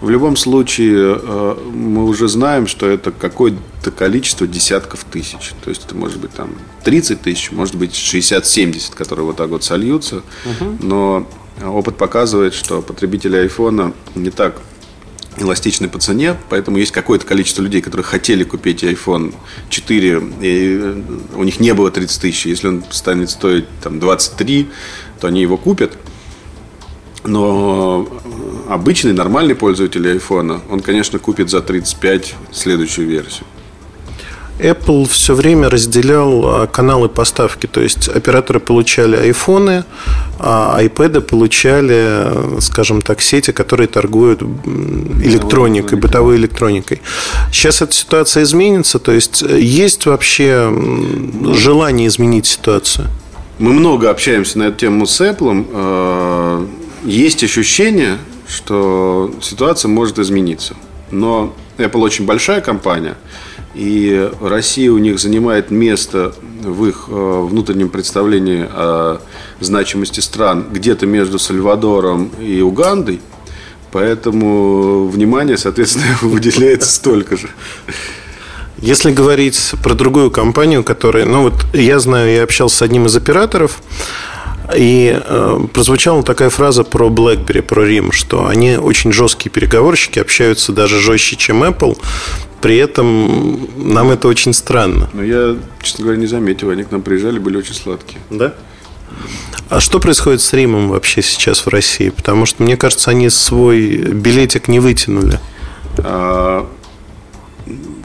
В 0.00 0.10
любом 0.10 0.36
случае, 0.36 1.16
э, 1.22 1.56
мы 1.72 2.04
уже 2.06 2.26
знаем, 2.26 2.66
что 2.66 2.88
это 2.88 3.12
какое-то 3.12 3.92
количество 3.92 4.48
десятков 4.48 5.04
тысяч. 5.04 5.52
То 5.62 5.70
есть, 5.70 5.84
это 5.86 5.94
может 5.94 6.18
быть 6.18 6.32
там 6.32 6.50
30 6.82 7.22
тысяч, 7.22 7.50
может 7.52 7.74
быть 7.74 7.92
60-70, 7.92 8.94
которые 8.94 9.26
вот 9.26 9.36
так 9.36 9.50
вот 9.50 9.64
сольются. 9.64 10.22
Угу. 10.44 10.78
Но 10.80 11.26
опыт 11.64 11.96
показывает, 11.96 12.54
что 12.54 12.82
потребители 12.82 13.36
айфона 13.36 13.92
не 14.14 14.30
так 14.30 14.60
эластичны 15.36 15.88
по 15.88 15.98
цене, 15.98 16.36
поэтому 16.50 16.76
есть 16.76 16.92
какое-то 16.92 17.26
количество 17.26 17.62
людей, 17.62 17.80
которые 17.80 18.04
хотели 18.04 18.44
купить 18.44 18.84
iPhone 18.84 19.34
4, 19.70 20.22
и 20.42 20.78
э, 20.80 21.02
у 21.34 21.42
них 21.42 21.58
не 21.58 21.72
было 21.72 21.90
30 21.90 22.20
тысяч. 22.20 22.46
Если 22.46 22.68
он 22.68 22.84
станет 22.90 23.30
стоить 23.30 23.64
там, 23.82 23.98
23, 23.98 24.68
то 25.20 25.28
они 25.28 25.40
его 25.40 25.56
купят. 25.56 25.96
Но 27.24 28.08
обычный, 28.68 29.12
нормальный 29.12 29.54
пользователь 29.54 30.06
айфона, 30.10 30.60
он, 30.68 30.80
конечно, 30.80 31.18
купит 31.18 31.50
за 31.50 31.60
35 31.60 32.34
следующую 32.50 33.06
версию. 33.08 33.46
Apple 34.62 35.08
все 35.08 35.34
время 35.34 35.68
разделял 35.68 36.62
а, 36.62 36.66
каналы 36.66 37.08
поставки. 37.08 37.66
То 37.66 37.80
есть 37.80 38.08
операторы 38.08 38.60
получали 38.60 39.16
айфоны, 39.16 39.84
а 40.38 40.78
iPad 40.80 41.20
получали, 41.22 42.60
скажем 42.60 43.02
так, 43.02 43.20
сети, 43.20 43.52
которые 43.52 43.88
торгуют 43.88 44.42
электроникой, 44.42 45.98
бытовой 45.98 46.36
электроникой. 46.36 47.02
Сейчас 47.52 47.82
эта 47.82 47.92
ситуация 47.92 48.44
изменится. 48.44 48.98
То 48.98 49.12
есть 49.12 49.42
есть 49.42 50.06
вообще 50.06 50.72
желание 51.54 52.06
изменить 52.08 52.46
ситуацию? 52.46 53.08
Мы 53.58 53.72
много 53.72 54.10
общаемся 54.10 54.58
на 54.58 54.64
эту 54.64 54.78
тему 54.78 55.06
с 55.06 55.20
Apple. 55.20 55.66
А, 55.72 56.66
есть 57.04 57.42
ощущение, 57.42 58.18
что 58.48 59.32
ситуация 59.40 59.88
может 59.88 60.18
измениться. 60.18 60.74
Но 61.10 61.54
Apple 61.78 62.00
очень 62.00 62.24
большая 62.26 62.60
компания, 62.60 63.16
и 63.74 64.30
Россия 64.40 64.90
у 64.92 64.98
них 64.98 65.18
занимает 65.18 65.70
место 65.70 66.34
в 66.62 66.86
их 66.86 67.06
э, 67.08 67.12
внутреннем 67.48 67.88
представлении 67.88 68.66
о 68.68 69.20
значимости 69.60 70.20
стран 70.20 70.66
где-то 70.70 71.06
между 71.06 71.38
Сальвадором 71.38 72.30
и 72.40 72.60
Угандой, 72.60 73.20
поэтому 73.90 75.06
внимание, 75.06 75.56
соответственно, 75.56 76.04
выделяется 76.22 76.90
столько 76.90 77.36
же. 77.36 77.48
Если 78.78 79.12
говорить 79.12 79.74
про 79.82 79.94
другую 79.94 80.30
компанию, 80.30 80.82
которая, 80.82 81.24
ну 81.24 81.42
вот 81.42 81.54
я 81.72 82.00
знаю, 82.00 82.32
я 82.32 82.42
общался 82.42 82.78
с 82.78 82.82
одним 82.82 83.06
из 83.06 83.16
операторов, 83.16 83.80
и 84.74 85.20
э, 85.22 85.58
прозвучала 85.72 86.22
такая 86.22 86.50
фраза 86.50 86.84
про 86.84 87.08
BlackBerry, 87.08 87.62
про 87.62 87.84
Рим, 87.84 88.12
что 88.12 88.46
они 88.46 88.76
очень 88.76 89.12
жесткие 89.12 89.50
переговорщики, 89.50 90.18
общаются 90.18 90.72
даже 90.72 91.00
жестче, 91.00 91.36
чем 91.36 91.64
Apple. 91.64 91.98
При 92.60 92.76
этом 92.76 93.68
нам 93.76 94.10
это 94.10 94.28
очень 94.28 94.52
странно. 94.52 95.10
Но 95.12 95.22
я, 95.22 95.56
честно 95.82 96.04
говоря, 96.04 96.20
не 96.20 96.26
заметил. 96.26 96.70
Они 96.70 96.84
к 96.84 96.92
нам 96.92 97.02
приезжали, 97.02 97.38
были 97.38 97.56
очень 97.56 97.74
сладкие. 97.74 98.20
Да? 98.30 98.54
А 99.68 99.80
что 99.80 99.98
происходит 99.98 100.40
с 100.40 100.52
Римом 100.52 100.88
вообще 100.88 101.22
сейчас 101.22 101.66
в 101.66 101.68
России? 101.68 102.10
Потому 102.10 102.46
что, 102.46 102.62
мне 102.62 102.76
кажется, 102.76 103.10
они 103.10 103.30
свой 103.30 103.96
билетик 103.96 104.68
не 104.68 104.78
вытянули. 104.78 105.40
А, 105.98 106.68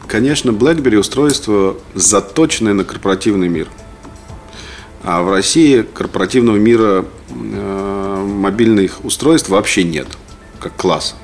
конечно, 0.07 0.49
BlackBerry 0.49 0.97
устройство 0.97 1.77
заточенное 1.93 2.73
на 2.73 2.83
корпоративный 2.83 3.47
мир– 3.47 3.67
а 5.07 5.21
в 5.21 5.31
России 5.31 5.83
корпоративного 5.83 6.57
мира 6.57 7.05
э, 7.29 8.25
мобильных 8.27 9.05
устройств 9.05 9.47
вообще 9.47 9.85
нет, 9.85 10.05
как 10.59 10.75
класса. 10.75 11.15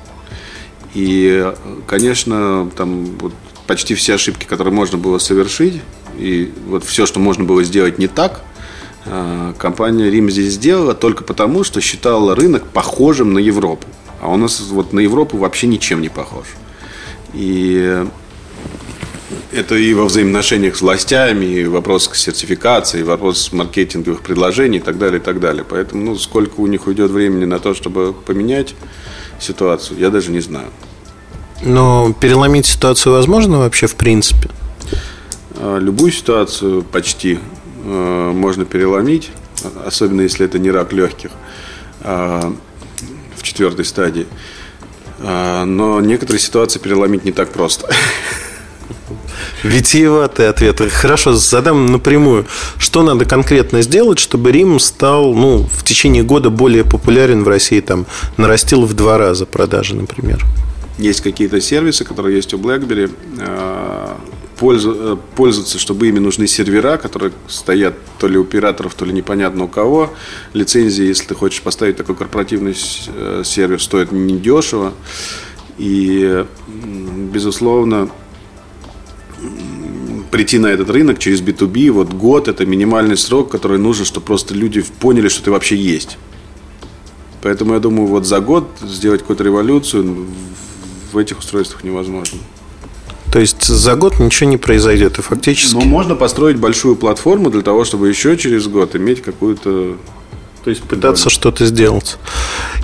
И, 0.94 1.52
конечно, 1.86 2.70
там 2.76 3.04
вот 3.20 3.34
почти 3.66 3.94
все 3.94 4.14
ошибки, 4.14 4.46
которые 4.46 4.72
можно 4.72 4.96
было 4.96 5.18
совершить, 5.18 5.82
и 6.16 6.50
вот 6.66 6.82
все, 6.82 7.04
что 7.04 7.20
можно 7.20 7.44
было 7.44 7.62
сделать 7.62 7.98
не 7.98 8.06
так, 8.06 8.40
э, 9.04 9.52
компания 9.58 10.10
Рим 10.10 10.30
здесь 10.30 10.54
сделала 10.54 10.94
только 10.94 11.22
потому, 11.22 11.62
что 11.62 11.82
считала 11.82 12.34
рынок 12.34 12.64
похожим 12.64 13.34
на 13.34 13.38
Европу. 13.38 13.86
А 14.22 14.32
у 14.32 14.38
нас 14.38 14.60
вот 14.60 14.94
на 14.94 15.00
Европу 15.00 15.36
вообще 15.36 15.66
ничем 15.66 16.00
не 16.00 16.08
похож. 16.08 16.46
И 17.34 18.02
это 19.52 19.74
и 19.74 19.94
во 19.94 20.04
взаимоотношениях 20.04 20.76
с 20.76 20.82
властями, 20.82 21.44
и 21.44 21.64
вопрос 21.66 22.10
сертификации, 22.14 23.00
и 23.00 23.02
вопрос 23.02 23.52
маркетинговых 23.52 24.22
предложений 24.22 24.78
и 24.78 24.80
так 24.80 24.98
далее, 24.98 25.20
и 25.20 25.22
так 25.22 25.40
далее. 25.40 25.64
Поэтому, 25.68 26.04
ну, 26.04 26.16
сколько 26.16 26.60
у 26.60 26.66
них 26.66 26.86
уйдет 26.86 27.10
времени 27.10 27.44
на 27.44 27.58
то, 27.58 27.74
чтобы 27.74 28.12
поменять 28.12 28.74
ситуацию, 29.40 29.98
я 29.98 30.10
даже 30.10 30.30
не 30.30 30.40
знаю. 30.40 30.68
Но 31.62 32.12
переломить 32.12 32.66
ситуацию 32.66 33.12
возможно 33.12 33.58
вообще 33.58 33.86
в 33.86 33.94
принципе? 33.94 34.50
А, 35.56 35.78
любую 35.78 36.12
ситуацию 36.12 36.82
почти 36.82 37.38
э, 37.84 38.30
можно 38.34 38.64
переломить, 38.64 39.30
особенно 39.84 40.22
если 40.22 40.44
это 40.44 40.58
не 40.58 40.70
рак 40.70 40.92
легких 40.92 41.30
а, 42.02 42.52
в 43.36 43.42
четвертой 43.42 43.84
стадии. 43.84 44.26
А, 45.20 45.64
но 45.64 46.00
некоторые 46.00 46.40
ситуации 46.40 46.78
переломить 46.78 47.24
не 47.24 47.32
так 47.32 47.50
просто. 47.50 47.88
Витиеватый 49.64 50.50
ответ. 50.50 50.80
Хорошо, 50.92 51.32
задам 51.32 51.86
напрямую. 51.86 52.46
Что 52.78 53.02
надо 53.02 53.24
конкретно 53.24 53.80
сделать, 53.80 54.18
чтобы 54.18 54.52
Рим 54.52 54.78
стал 54.78 55.34
ну, 55.34 55.66
в 55.72 55.84
течение 55.84 56.22
года 56.22 56.50
более 56.50 56.84
популярен 56.84 57.44
в 57.44 57.48
России? 57.48 57.80
Там, 57.80 58.04
нарастил 58.36 58.84
в 58.84 58.92
два 58.92 59.16
раза 59.16 59.46
продажи, 59.46 59.96
например. 59.96 60.44
Есть 60.98 61.22
какие-то 61.22 61.62
сервисы, 61.62 62.04
которые 62.04 62.36
есть 62.36 62.52
у 62.52 62.58
BlackBerry. 62.58 63.10
Э, 63.38 64.14
э, 64.60 65.16
пользоваться, 65.34 65.78
чтобы 65.78 66.08
ими 66.08 66.18
нужны 66.18 66.46
сервера, 66.46 66.98
которые 66.98 67.32
стоят 67.48 67.94
то 68.18 68.28
ли 68.28 68.36
у 68.36 68.42
операторов, 68.42 68.94
то 68.94 69.06
ли 69.06 69.14
непонятно 69.14 69.64
у 69.64 69.68
кого. 69.68 70.12
Лицензии, 70.52 71.06
если 71.06 71.24
ты 71.24 71.34
хочешь 71.34 71.62
поставить 71.62 71.96
такой 71.96 72.14
корпоративный 72.16 72.76
э, 73.06 73.42
сервер, 73.44 73.80
стоит 73.80 74.12
недешево. 74.12 74.92
И, 75.78 76.44
безусловно, 77.32 78.10
прийти 80.34 80.58
на 80.58 80.66
этот 80.66 80.90
рынок 80.90 81.20
через 81.20 81.40
B2B, 81.42 81.92
вот 81.92 82.12
год– 82.12 82.48
это 82.48 82.66
минимальный 82.66 83.16
срок, 83.16 83.52
который 83.52 83.78
нужен, 83.78 84.04
чтобы 84.04 84.26
просто 84.26 84.52
люди 84.52 84.84
поняли, 84.98 85.28
что 85.28 85.44
ты 85.44 85.52
вообще 85.52 85.76
есть. 85.76 86.18
Поэтому 87.40 87.74
я 87.74 87.78
думаю, 87.78 88.08
вот 88.08 88.26
за 88.26 88.40
год 88.40 88.66
сделать 88.82 89.20
какую-то 89.20 89.44
революцию 89.44 90.26
в 91.12 91.18
этих 91.18 91.38
устройствах 91.38 91.84
невозможно. 91.84 92.40
То 93.32 93.38
есть 93.38 93.62
за 93.64 93.94
год 93.94 94.18
ничего 94.18 94.50
не 94.50 94.56
произойдет, 94.56 95.20
и 95.20 95.22
фактически... 95.22 95.74
Ну, 95.74 95.82
можно 95.82 96.16
построить 96.16 96.56
большую 96.56 96.96
платформу 96.96 97.48
для 97.50 97.62
того, 97.62 97.84
чтобы 97.84 98.08
еще 98.08 98.36
через 98.36 98.66
год 98.66 98.96
иметь 98.96 99.22
какую-то 99.22 99.98
то 100.64 100.70
есть 100.70 100.82
пытаться 100.82 101.28
что-то 101.28 101.66
сделать. 101.66 102.16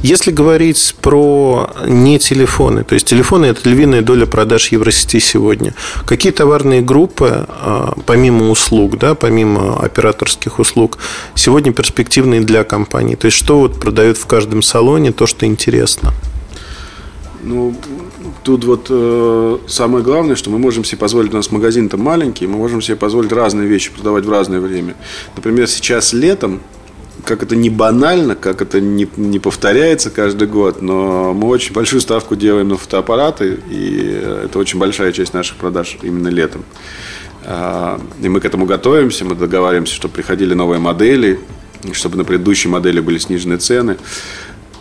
Если 0.03 0.31
говорить 0.31 0.95
про 1.01 1.71
не 1.87 2.19
телефоны, 2.19 2.85
то 2.85 2.95
есть 2.95 3.07
телефоны 3.07 3.47
это 3.47 3.67
львиная 3.69 4.03
доля 4.03 4.27
продаж 4.27 4.69
Евросети 4.69 5.19
сегодня. 5.19 5.75
Какие 6.05 6.33
товарные 6.33 6.83
группы, 6.83 7.47
а, 7.49 7.95
помимо 8.05 8.51
услуг, 8.51 8.99
да, 8.99 9.15
помимо 9.15 9.81
операторских 9.81 10.59
услуг, 10.59 10.99
сегодня 11.35 11.73
перспективные 11.73 12.43
для 12.43 12.65
компаний? 12.65 13.17
То 13.17 13.27
есть 13.27 13.39
что 13.39 13.61
вот 13.61 13.81
продают 13.81 14.19
в 14.19 14.27
каждом 14.27 14.61
салоне, 14.61 15.13
то, 15.13 15.27
что 15.27 15.47
интересно? 15.47 16.13
Ну, 17.43 17.75
тут 18.45 18.65
вот 18.65 18.89
э, 18.91 19.59
самое 19.67 20.05
главное, 20.05 20.37
что 20.37 20.51
мы 20.51 20.59
можем 20.59 20.85
себе 20.85 20.99
позволить, 20.99 21.33
у 21.33 21.37
нас 21.37 21.51
магазин-то 21.51 21.97
маленький, 21.97 22.47
мы 22.47 22.59
можем 22.59 22.83
себе 22.83 22.97
позволить 22.97 23.33
разные 23.33 23.67
вещи 23.67 23.91
продавать 23.91 24.27
в 24.27 24.31
разное 24.31 24.61
время. 24.61 24.97
Например, 25.35 25.67
сейчас 25.67 26.13
летом 26.13 26.61
как 27.25 27.43
это 27.43 27.57
не 27.57 27.71
банально, 27.71 28.37
как 28.37 28.63
это 28.63 28.81
не, 28.81 29.09
не 29.17 29.39
повторяется 29.39 30.11
каждый 30.11 30.49
год, 30.49 30.83
но 30.83 31.33
мы 31.33 31.49
очень 31.49 31.73
большую 31.73 32.01
ставку 32.01 32.37
делаем 32.37 32.69
на 32.69 32.77
фотоаппараты, 32.77 33.59
и 33.71 34.23
это 34.45 34.59
очень 34.59 34.79
большая 34.79 35.13
часть 35.13 35.35
наших 35.35 35.57
продаж 35.57 35.99
именно 36.03 36.29
летом. 36.29 36.65
А, 37.45 38.01
и 38.21 38.29
мы 38.29 38.41
к 38.41 38.45
этому 38.45 38.67
готовимся, 38.67 39.25
мы 39.25 39.35
договариваемся, 39.35 39.95
чтобы 39.95 40.15
приходили 40.15 40.55
новые 40.55 40.79
модели, 40.79 41.41
чтобы 41.93 42.17
на 42.17 42.25
предыдущей 42.25 42.69
модели 42.69 43.01
были 43.01 43.19
снижены 43.19 43.57
цены. 43.57 43.97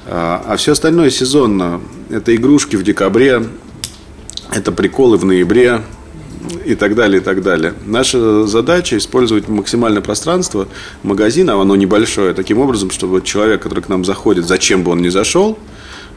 А, 0.06 0.44
а 0.48 0.58
все 0.58 0.74
остальное 0.74 1.10
сезонно. 1.10 1.82
Это 2.10 2.36
игрушки 2.36 2.76
в 2.76 2.84
декабре, 2.84 3.44
это 4.54 4.72
приколы 4.72 5.18
в 5.18 5.26
ноябре 5.26 5.82
и 6.66 6.76
так 6.76 6.96
далее, 6.96 7.22
и 7.22 7.24
так 7.24 7.42
далее. 7.42 7.74
Наша 7.86 8.46
задача 8.46 8.98
использовать 8.98 9.48
максимальное 9.48 10.02
пространство 10.02 10.68
магазина, 11.04 11.60
оно 11.62 11.76
небольшое, 11.76 12.34
таким 12.34 12.60
образом, 12.60 12.92
чтобы 12.92 13.22
человек, 13.22 13.62
который 13.62 13.82
к 13.84 13.90
нам 13.90 14.06
заходит, 14.06 14.48
зачем 14.48 14.84
бы 14.84 14.92
он 14.92 15.02
ни 15.02 15.10
зашел, 15.10 15.58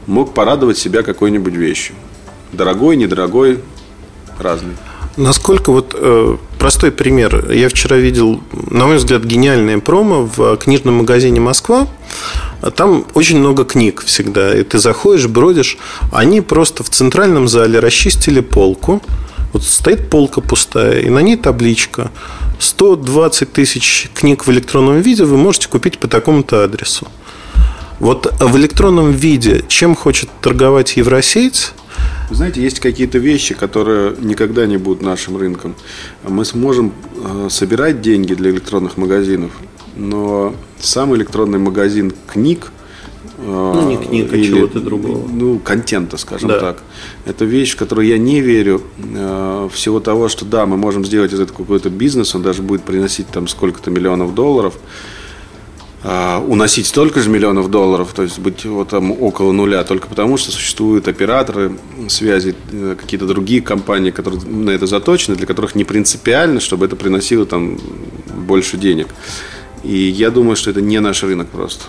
мог 0.07 0.33
порадовать 0.33 0.77
себя 0.77 1.03
какой-нибудь 1.03 1.53
вещью. 1.53 1.95
Дорогой, 2.51 2.95
недорогой, 2.95 3.59
разный. 4.39 4.73
Насколько 5.15 5.71
вот 5.71 5.95
э, 5.95 6.37
простой 6.57 6.91
пример. 6.91 7.51
Я 7.51 7.69
вчера 7.69 7.97
видел, 7.97 8.41
на 8.51 8.87
мой 8.87 8.97
взгляд, 8.97 9.23
гениальное 9.23 9.79
промо 9.79 10.29
в 10.35 10.57
книжном 10.57 10.95
магазине 10.95 11.39
Москва. 11.39 11.87
Там 12.75 13.05
очень 13.13 13.37
много 13.37 13.63
книг 13.63 14.01
всегда. 14.05 14.57
И 14.57 14.63
ты 14.63 14.79
заходишь, 14.79 15.27
бродишь. 15.27 15.77
Они 16.11 16.41
просто 16.41 16.83
в 16.83 16.89
центральном 16.89 17.47
зале 17.47 17.79
расчистили 17.79 18.39
полку. 18.39 19.03
Вот 19.53 19.63
стоит 19.63 20.09
полка 20.09 20.41
пустая, 20.41 20.99
и 20.99 21.09
на 21.09 21.19
ней 21.19 21.37
табличка. 21.37 22.11
120 22.59 23.53
тысяч 23.53 24.09
книг 24.13 24.47
в 24.47 24.51
электронном 24.51 24.99
виде 24.99 25.23
вы 25.25 25.37
можете 25.37 25.69
купить 25.69 25.99
по 25.99 26.07
такому-то 26.07 26.63
адресу. 26.63 27.07
Вот 27.99 28.33
в 28.39 28.57
электронном 28.57 29.11
виде 29.11 29.63
чем 29.67 29.95
хочет 29.95 30.29
торговать 30.41 30.97
Евросеть, 30.97 31.73
вы 32.29 32.37
знаете, 32.37 32.61
есть 32.61 32.79
какие-то 32.79 33.19
вещи, 33.19 33.53
которые 33.53 34.15
никогда 34.19 34.65
не 34.65 34.77
будут 34.77 35.03
нашим 35.03 35.37
рынком. 35.37 35.75
Мы 36.27 36.45
сможем 36.45 36.91
э, 37.15 37.47
собирать 37.51 38.01
деньги 38.01 38.33
для 38.33 38.49
электронных 38.49 38.97
магазинов, 38.97 39.51
но 39.95 40.55
сам 40.79 41.15
электронный 41.15 41.59
магазин 41.59 42.11
книг 42.25 42.71
ну, 43.45 43.89
не 43.89 43.97
книг, 43.97 44.33
а 44.33 44.37
чего-то 44.41 44.79
другого. 44.79 45.27
Ну, 45.27 45.59
контента, 45.59 46.17
скажем 46.17 46.49
да. 46.49 46.59
так. 46.59 46.83
Это 47.25 47.45
вещь, 47.45 47.73
в 47.73 47.77
которую 47.77 48.07
я 48.07 48.17
не 48.17 48.41
верю. 48.41 48.81
Э, 49.15 49.69
всего 49.71 49.99
того, 49.99 50.29
что 50.29 50.45
да, 50.45 50.65
мы 50.65 50.77
можем 50.77 51.05
сделать 51.05 51.33
из 51.33 51.39
этого 51.39 51.57
какой-то 51.57 51.89
бизнес, 51.89 52.35
он 52.35 52.41
даже 52.41 52.61
будет 52.61 52.83
приносить 52.83 53.27
там 53.27 53.47
сколько-то 53.47 53.91
миллионов 53.91 54.33
долларов. 54.33 54.75
А, 56.05 56.43
уносить 56.45 56.85
столько 56.87 57.21
же 57.21 57.29
миллионов 57.29 57.71
долларов, 57.71 58.11
то 58.13 58.23
есть 58.23 58.37
быть 58.37 58.65
вот 58.65 58.89
там 58.89 59.11
около 59.11 59.53
нуля, 59.53 59.85
только 59.85 60.07
потому 60.07 60.35
что 60.35 60.51
существуют 60.51 61.07
операторы 61.07 61.77
связи, 62.09 62.55
э, 62.73 62.95
какие-то 62.99 63.25
другие 63.25 63.61
компании, 63.61 64.11
которые 64.11 64.41
на 64.43 64.71
это 64.71 64.85
заточены, 64.85 65.37
для 65.37 65.47
которых 65.47 65.75
не 65.75 65.85
принципиально, 65.85 66.59
чтобы 66.59 66.85
это 66.87 66.97
приносило 66.97 67.45
там 67.45 67.77
больше 68.35 68.75
денег. 68.75 69.07
И 69.83 69.95
я 69.95 70.29
думаю, 70.29 70.57
что 70.57 70.71
это 70.71 70.81
не 70.81 70.99
наш 70.99 71.23
рынок 71.23 71.47
просто. 71.47 71.85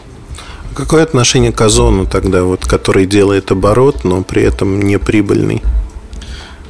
Какое 0.75 1.05
отношение 1.05 1.53
к 1.53 1.61
Озону 1.61 2.07
тогда, 2.07 2.43
вот, 2.43 2.67
который 2.67 3.07
делает 3.07 3.51
оборот, 3.53 4.05
но 4.05 4.23
при 4.23 4.43
этом 4.43 4.83
не 4.83 4.99
прибыльный? 4.99 5.63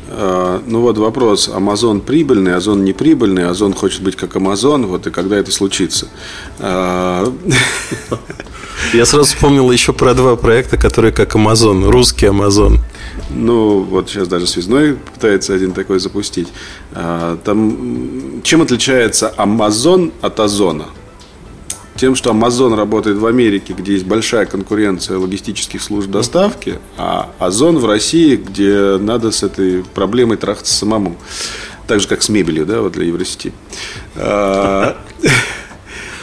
А, 0.09 0.63
ну 0.67 0.81
вот 0.81 0.99
вопрос, 0.99 1.49
Amazon 1.49 2.01
прибыльный, 2.01 2.55
Озон 2.55 2.85
не 2.85 2.93
прибыльный, 2.93 3.49
Озон 3.49 3.73
хочет 3.73 4.03
быть 4.03 4.15
как 4.15 4.37
Amazon, 4.37 4.87
вот 4.87 5.07
и 5.07 5.11
когда 5.11 5.37
это 5.37 5.51
случится? 5.51 6.09
А, 6.61 7.33
Я 8.93 9.07
сразу 9.07 9.25
вспомнил 9.25 9.71
еще 9.71 9.93
про 9.93 10.15
два 10.15 10.37
проекта, 10.37 10.77
которые 10.77 11.13
как 11.13 11.35
Amazon, 11.35 11.91
русский 11.91 12.27
Amazon. 12.27 12.79
Ну, 13.31 13.83
вот 13.83 14.11
сейчас 14.11 14.29
даже 14.29 14.47
связной 14.47 14.95
пытается 14.95 15.55
один 15.55 15.73
такой 15.73 15.99
запустить. 15.99 16.49
А, 16.93 17.39
там, 17.45 18.43
чем 18.43 18.63
отличается 18.63 19.33
Amazon 19.37 20.13
от 20.21 20.39
Озона? 20.41 20.87
Тем, 21.97 22.17
что 22.17 22.31
Amazon 22.31 22.75
работает 22.75 23.19
в 23.19 23.27
Америке, 23.27 23.73
где 23.73 23.93
есть 23.93 24.05
большая 24.05 24.47
конкуренция 24.47 25.17
логистических 25.17 25.81
служб 25.81 26.11
доставки, 26.11 26.79
а 26.97 27.31
Озон 27.39 27.79
в 27.79 27.87
России, 27.87 28.35
где 28.35 28.99
надо 28.99 29.31
с 29.31 29.45
этой 29.45 29.85
проблемой 29.85 30.37
трахаться 30.37 30.75
самому. 30.75 31.17
Так 31.87 32.01
же, 32.01 32.09
как 32.09 32.23
с 32.23 32.29
мебелью, 32.29 32.67
да, 32.67 32.81
вот 32.81 32.93
для 32.93 33.07
Евросети. 33.07 33.53
А, 34.17 34.97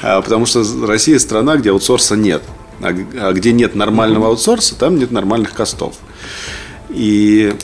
а, 0.02 0.22
потому 0.22 0.46
что 0.46 0.64
Россия 0.86 1.20
страна, 1.20 1.56
где 1.56 1.72
аутсорса 1.72 2.16
нет. 2.16 2.42
А 2.82 3.32
где 3.32 3.54
нет 3.54 3.76
нормального 3.76 4.28
аутсорса, 4.28 4.76
там 4.76 4.98
нет 4.98 5.12
нормальных 5.12 5.54
костов. 5.54 5.96
И 6.90 7.56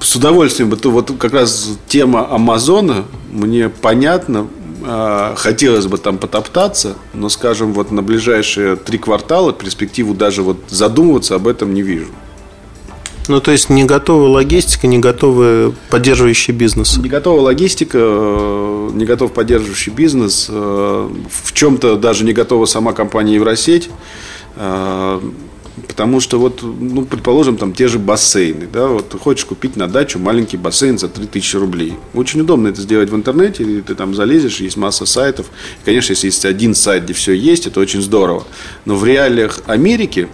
с 0.00 0.16
удовольствием 0.16 0.70
бы, 0.70 0.78
вот 0.84 1.12
как 1.18 1.32
раз 1.32 1.70
тема 1.88 2.32
Амазона 2.32 3.04
мне 3.30 3.68
понятна, 3.68 4.46
а, 4.84 5.34
хотелось 5.36 5.86
бы 5.86 5.98
там 5.98 6.18
потоптаться, 6.18 6.96
но, 7.14 7.28
скажем, 7.28 7.72
вот 7.72 7.90
на 7.90 8.02
ближайшие 8.02 8.76
три 8.76 8.98
квартала 8.98 9.52
перспективу 9.52 10.14
даже 10.14 10.42
вот 10.42 10.58
задумываться 10.68 11.34
об 11.34 11.48
этом 11.48 11.74
не 11.74 11.82
вижу. 11.82 12.06
Ну, 13.28 13.40
то 13.40 13.52
есть 13.52 13.70
не 13.70 13.84
готовая 13.84 14.28
логистика, 14.28 14.86
не 14.88 14.98
готовый 14.98 15.72
поддерживающий 15.90 16.52
бизнес. 16.52 16.96
Не 16.96 17.08
готовая 17.08 17.42
логистика, 17.42 17.98
э, 18.00 18.90
не 18.94 19.04
готов 19.04 19.32
поддерживающий 19.32 19.92
бизнес. 19.92 20.48
Э, 20.48 21.08
в 21.30 21.52
чем-то 21.52 21.96
даже 21.96 22.24
не 22.24 22.32
готова 22.32 22.66
сама 22.66 22.92
компания 22.92 23.34
Евросеть. 23.34 23.90
Потому 25.88 26.20
что 26.20 26.38
вот, 26.38 26.60
ну, 26.62 27.06
предположим, 27.06 27.56
там 27.56 27.72
те 27.72 27.88
же 27.88 27.98
бассейны, 27.98 28.68
да, 28.70 28.88
вот 28.88 29.16
хочешь 29.18 29.46
купить 29.46 29.74
на 29.74 29.88
дачу 29.88 30.18
маленький 30.18 30.58
бассейн 30.58 30.98
за 30.98 31.08
3000 31.08 31.56
рублей. 31.56 31.94
Очень 32.12 32.42
удобно 32.42 32.68
это 32.68 32.82
сделать 32.82 33.08
в 33.08 33.16
интернете, 33.16 33.64
и 33.64 33.80
ты 33.80 33.94
там 33.94 34.14
залезешь, 34.14 34.60
есть 34.60 34.76
масса 34.76 35.06
сайтов. 35.06 35.46
И, 35.82 35.84
конечно, 35.86 36.12
если 36.12 36.26
есть 36.26 36.44
один 36.44 36.74
сайт, 36.74 37.04
где 37.04 37.14
все 37.14 37.32
есть, 37.32 37.66
это 37.66 37.80
очень 37.80 38.02
здорово. 38.02 38.44
Но 38.84 38.96
в 38.96 39.04
реалиях 39.04 39.60
Америки 39.64 40.28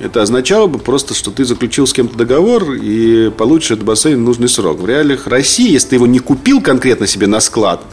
это 0.00 0.22
означало 0.22 0.68
бы 0.68 0.78
просто, 0.78 1.14
что 1.14 1.32
ты 1.32 1.44
заключил 1.44 1.88
с 1.88 1.92
кем-то 1.92 2.16
договор 2.16 2.74
и 2.74 3.30
получишь 3.30 3.72
этот 3.72 3.84
бассейн 3.84 4.18
в 4.18 4.22
нужный 4.22 4.48
срок. 4.48 4.78
В 4.78 4.86
реалиях 4.86 5.26
России, 5.26 5.72
если 5.72 5.88
ты 5.88 5.94
его 5.96 6.06
не 6.06 6.20
купил 6.20 6.60
конкретно 6.60 7.08
себе 7.08 7.26
на 7.26 7.40
склад– 7.40 7.82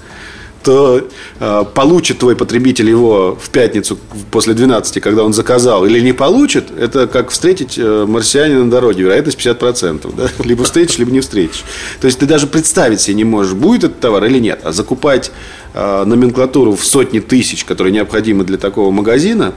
то 0.64 1.08
э, 1.40 1.66
получит 1.74 2.20
твой 2.20 2.36
потребитель 2.36 2.90
его 2.90 3.38
в 3.42 3.50
пятницу 3.50 3.98
после 4.32 4.54
12, 4.54 5.02
когда 5.02 5.24
он 5.24 5.34
заказал, 5.34 5.86
или 5.86 6.00
не 6.00 6.14
получит, 6.14 6.72
это 6.78 7.08
как 7.08 7.32
встретить 7.32 7.78
э, 7.78 8.06
марсианина 8.08 8.64
на 8.64 8.72
дороге, 8.72 9.04
вероятность 9.04 9.38
50%. 9.40 10.14
Да? 10.16 10.30
Либо 10.44 10.64
встретишь, 10.64 10.98
либо 10.98 11.12
не 11.12 11.20
встретишь. 11.20 11.64
То 12.00 12.08
есть 12.08 12.20
ты 12.20 12.26
даже 12.26 12.48
представить 12.48 13.02
себе 13.02 13.16
не 13.16 13.24
можешь, 13.24 13.54
будет 13.54 13.84
этот 13.84 14.00
товар 14.00 14.26
или 14.26 14.40
нет. 14.40 14.62
А 14.64 14.72
закупать 14.72 15.32
э, 15.74 16.04
номенклатуру 16.06 16.76
в 16.76 16.86
сотни 16.86 17.20
тысяч, 17.20 17.66
которые 17.66 17.94
необходимы 17.94 18.44
для 18.46 18.58
такого 18.58 18.92
магазина, 18.92 19.54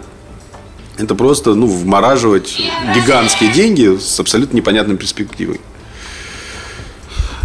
это 0.99 1.14
просто 1.14 1.55
ну, 1.55 1.66
вмораживать 1.66 2.61
гигантские 2.95 3.53
деньги 3.53 3.99
с 3.99 4.19
абсолютно 4.19 4.57
непонятной 4.57 4.97
перспективой. 4.97 5.61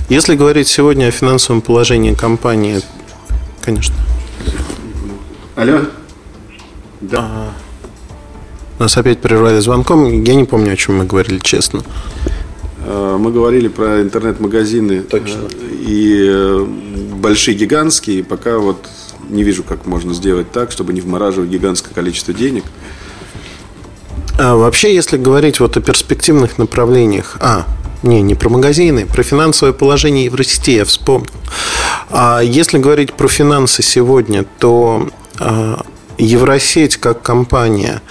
Если 0.10 0.36
говорить 0.36 0.68
сегодня 0.68 1.08
о 1.08 1.12
финансовом 1.12 1.62
положении 1.62 2.14
компании, 2.14 2.82
Конечно. 3.62 3.96
Алло? 5.56 5.82
Да. 7.02 7.20
А, 7.20 7.54
нас 8.80 8.98
опять 8.98 9.20
прервали 9.20 9.60
звонком. 9.60 10.24
Я 10.24 10.36
не 10.36 10.46
помню, 10.46 10.74
о 10.74 10.76
чем 10.76 10.98
мы 10.98 11.06
говорили, 11.06 11.40
честно. 11.40 11.84
А, 12.84 13.18
мы 13.18 13.32
говорили 13.32 13.68
про 13.68 14.02
интернет-магазины 14.02 15.02
Точно. 15.02 15.42
и 15.86 16.28
э, 16.28 16.66
большие 17.16 17.56
гигантские. 17.56 18.24
Пока 18.24 18.58
вот 18.58 18.88
не 19.30 19.44
вижу, 19.44 19.64
как 19.64 19.86
можно 19.86 20.14
сделать 20.14 20.52
так, 20.52 20.72
чтобы 20.72 20.94
не 20.94 21.02
вмораживать 21.02 21.50
гигантское 21.50 21.94
количество 21.94 22.34
денег. 22.34 22.64
А 24.40 24.56
вообще, 24.56 24.96
если 24.96 25.18
говорить 25.18 25.60
вот 25.60 25.78
о 25.78 25.82
перспективных 25.82 26.58
направлениях, 26.58 27.38
а, 27.40 27.68
не, 28.04 28.22
не 28.22 28.36
про 28.36 28.50
магазины, 28.50 29.06
про 29.06 29.24
финансовое 29.24 29.74
положение 29.74 30.26
Евросети 30.26 30.72
я 30.72 30.86
вспомнил. 30.86 31.30
А 32.10 32.42
если 32.42 32.78
говорить 32.78 33.14
про 33.14 33.28
финансы 33.28 33.84
сегодня, 33.84 34.46
то 34.60 35.10
а, 35.40 35.84
Евросеть 36.18 36.98
как 36.98 37.24
компания, 37.24 38.02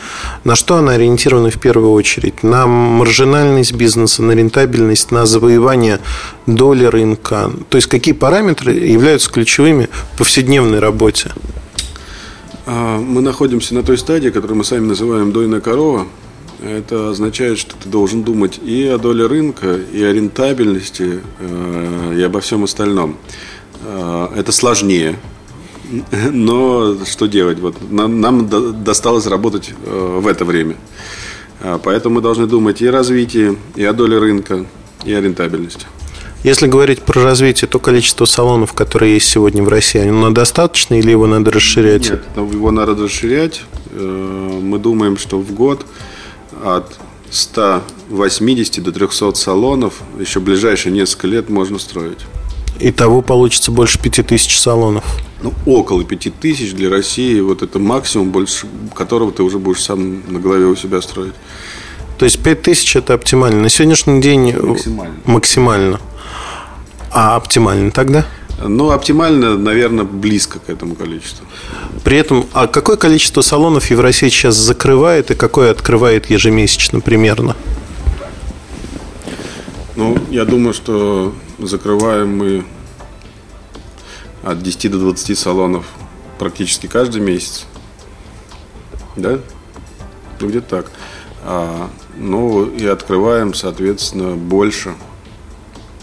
на 0.42 0.56
что 0.56 0.76
она 0.76 0.92
ориентирована 0.92 1.50
в 1.50 1.60
первую 1.60 1.92
очередь? 1.92 2.42
На 2.42 2.66
маржинальность 2.66 3.72
бизнеса, 3.72 4.22
на 4.22 4.32
рентабельность, 4.32 5.12
на 5.12 5.26
завоевание 5.26 6.00
доли 6.46 6.84
рынка? 6.84 7.52
То 7.68 7.76
есть 7.76 7.88
какие 7.88 8.14
параметры 8.14 8.72
являются 8.72 9.30
ключевыми 9.30 9.88
в 10.14 10.18
повседневной 10.18 10.80
работе? 10.80 11.30
А, 12.66 12.98
мы 12.98 13.20
находимся 13.20 13.74
на 13.74 13.82
той 13.82 13.96
стадии, 13.96 14.30
которую 14.30 14.58
мы 14.58 14.64
сами 14.64 14.86
называем 14.86 15.30
дойная 15.30 15.60
корова. 15.60 16.06
Это 16.62 17.10
означает, 17.10 17.58
что 17.58 17.74
ты 17.74 17.88
должен 17.88 18.22
думать 18.22 18.60
и 18.62 18.86
о 18.86 18.98
доле 18.98 19.26
рынка, 19.26 19.76
и 19.76 20.02
о 20.02 20.12
рентабельности, 20.12 21.20
э, 21.38 22.14
и 22.18 22.22
обо 22.22 22.40
всем 22.40 22.64
остальном. 22.64 23.16
Э, 23.82 24.28
это 24.36 24.52
сложнее, 24.52 25.16
но 26.32 26.96
что 27.06 27.26
делать? 27.26 27.58
Вот 27.60 27.76
нам, 27.90 28.20
нам 28.20 28.84
досталось 28.84 29.26
работать 29.26 29.72
э, 29.86 30.18
в 30.20 30.26
это 30.26 30.44
время. 30.44 30.76
Поэтому 31.84 32.16
мы 32.16 32.20
должны 32.22 32.46
думать 32.46 32.80
и 32.80 32.86
о 32.86 32.92
развитии, 32.92 33.58
и 33.74 33.84
о 33.84 33.92
доле 33.92 34.18
рынка, 34.18 34.64
и 35.04 35.12
о 35.12 35.20
рентабельности. 35.20 35.86
Если 36.42 36.66
говорить 36.66 37.02
про 37.02 37.22
развитие, 37.22 37.68
то 37.68 37.78
количество 37.78 38.24
салонов, 38.24 38.72
которые 38.72 39.14
есть 39.14 39.28
сегодня 39.28 39.62
в 39.62 39.68
России, 39.68 40.00
оно 40.00 40.30
достаточно 40.30 40.94
или 40.98 41.10
его 41.10 41.26
надо 41.26 41.50
расширять? 41.50 42.10
Нет, 42.10 42.22
его 42.34 42.70
надо 42.70 42.94
расширять. 42.94 43.62
Мы 43.92 44.78
думаем, 44.78 45.18
что 45.18 45.38
в 45.38 45.52
год 45.52 45.84
от 46.62 46.98
180 47.30 48.82
до 48.82 48.92
300 48.92 49.34
салонов 49.34 50.02
еще 50.18 50.40
ближайшие 50.40 50.92
несколько 50.92 51.26
лет 51.26 51.48
можно 51.48 51.78
строить. 51.78 52.18
Итого 52.80 53.22
получится 53.22 53.70
больше 53.70 53.98
5000 53.98 54.58
салонов. 54.58 55.04
Ну, 55.42 55.52
около 55.66 56.02
5000 56.04 56.72
для 56.72 56.90
России. 56.90 57.40
Вот 57.40 57.62
это 57.62 57.78
максимум, 57.78 58.30
больше 58.30 58.66
которого 58.94 59.32
ты 59.32 59.42
уже 59.42 59.58
будешь 59.58 59.82
сам 59.82 60.22
на 60.32 60.40
голове 60.40 60.64
у 60.66 60.76
себя 60.76 61.00
строить. 61.02 61.34
То 62.18 62.24
есть 62.24 62.42
5000 62.42 62.96
это 62.96 63.14
оптимально. 63.14 63.62
На 63.62 63.68
сегодняшний 63.68 64.20
день 64.20 64.54
максимально. 64.56 65.14
максимально. 65.24 66.00
А 67.10 67.36
оптимально 67.36 67.90
тогда? 67.90 68.26
Ну, 68.62 68.90
оптимально, 68.90 69.56
наверное, 69.56 70.04
близко 70.04 70.58
к 70.58 70.68
этому 70.68 70.94
количеству. 70.94 71.46
При 72.04 72.18
этом, 72.18 72.46
а 72.52 72.66
какое 72.66 72.96
количество 72.96 73.40
салонов 73.40 73.90
Евросеть 73.90 74.34
сейчас 74.34 74.54
закрывает 74.56 75.30
и 75.30 75.34
какое 75.34 75.70
открывает 75.70 76.28
ежемесячно 76.28 77.00
примерно? 77.00 77.56
Ну, 79.96 80.18
я 80.30 80.44
думаю, 80.44 80.74
что 80.74 81.34
закрываем 81.58 82.36
мы 82.36 82.64
от 84.42 84.62
10 84.62 84.90
до 84.90 84.98
20 84.98 85.38
салонов 85.38 85.86
практически 86.38 86.86
каждый 86.86 87.22
месяц. 87.22 87.64
Да? 89.16 89.38
Ну, 90.38 90.48
где-то 90.48 90.68
так. 90.68 90.90
А, 91.44 91.90
ну, 92.16 92.66
и 92.66 92.86
открываем, 92.86 93.54
соответственно, 93.54 94.36
больше– 94.36 94.94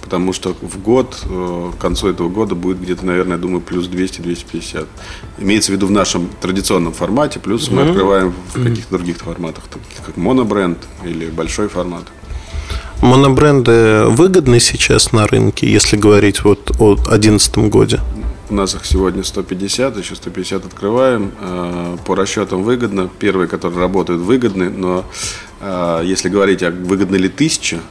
потому 0.08 0.32
что 0.32 0.56
в 0.62 0.82
год, 0.82 1.20
э, 1.26 1.72
к 1.78 1.82
концу 1.82 2.08
этого 2.08 2.30
года 2.30 2.56
будет 2.56 2.80
где-то, 2.80 3.06
наверное, 3.06 3.36
я 3.36 3.42
думаю, 3.42 3.60
плюс 3.60 3.90
200-250. 3.90 4.88
Имеется 5.38 5.74
в 5.74 5.76
виду 5.76 5.86
в 5.88 5.92
нашем 5.92 6.30
традиционном 6.40 6.94
формате, 6.94 7.42
плюс 7.42 7.70
мы 7.70 7.82
открываем 7.82 8.34
в 8.54 8.64
каких-то 8.64 8.98
других 8.98 9.18
форматах, 9.18 9.66
таких 9.66 10.06
как 10.06 10.16
монобренд 10.16 10.78
или 11.04 11.26
большой 11.26 11.68
формат. 11.68 12.04
Монобренды 13.02 14.06
выгодны 14.06 14.62
сейчас 14.62 15.12
на 15.12 15.28
рынке, 15.28 15.70
если 15.70 15.98
говорить 15.98 16.46
вот 16.46 16.72
о 16.80 16.96
2011 16.96 17.58
году? 17.70 17.98
У 18.50 18.54
нас 18.54 18.74
их 18.76 18.86
сегодня 18.86 19.26
150, 19.26 19.98
еще 19.98 20.16
150 20.16 20.68
открываем. 20.68 21.34
Э, 21.42 21.98
по 22.06 22.16
расчетам 22.16 22.64
выгодно. 22.64 23.10
Первые, 23.20 23.50
которые 23.50 23.82
работают, 23.82 24.22
выгодны. 24.22 24.70
Но 24.70 25.04
э, 25.60 26.04
если 26.06 26.30
говорить, 26.30 26.64
а 26.64 26.72
выгодны 26.72 27.18
ли 27.18 27.28
тысяча, 27.28 27.82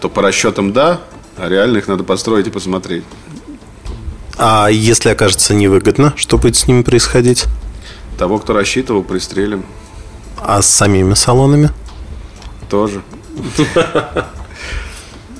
то 0.00 0.08
по 0.08 0.22
расчетам 0.22 0.72
да, 0.72 1.02
а 1.36 1.48
реально 1.48 1.78
их 1.78 1.88
надо 1.88 2.04
построить 2.04 2.46
и 2.46 2.50
посмотреть. 2.50 3.04
А 4.38 4.68
если 4.68 5.08
окажется 5.08 5.54
невыгодно, 5.54 6.12
что 6.16 6.38
будет 6.38 6.56
с 6.56 6.66
ними 6.66 6.82
происходить? 6.82 7.46
Того, 8.18 8.38
кто 8.38 8.52
рассчитывал, 8.52 9.02
пристрелим. 9.02 9.64
А 10.38 10.60
с 10.60 10.68
самими 10.68 11.14
салонами? 11.14 11.70
Тоже. 12.68 13.02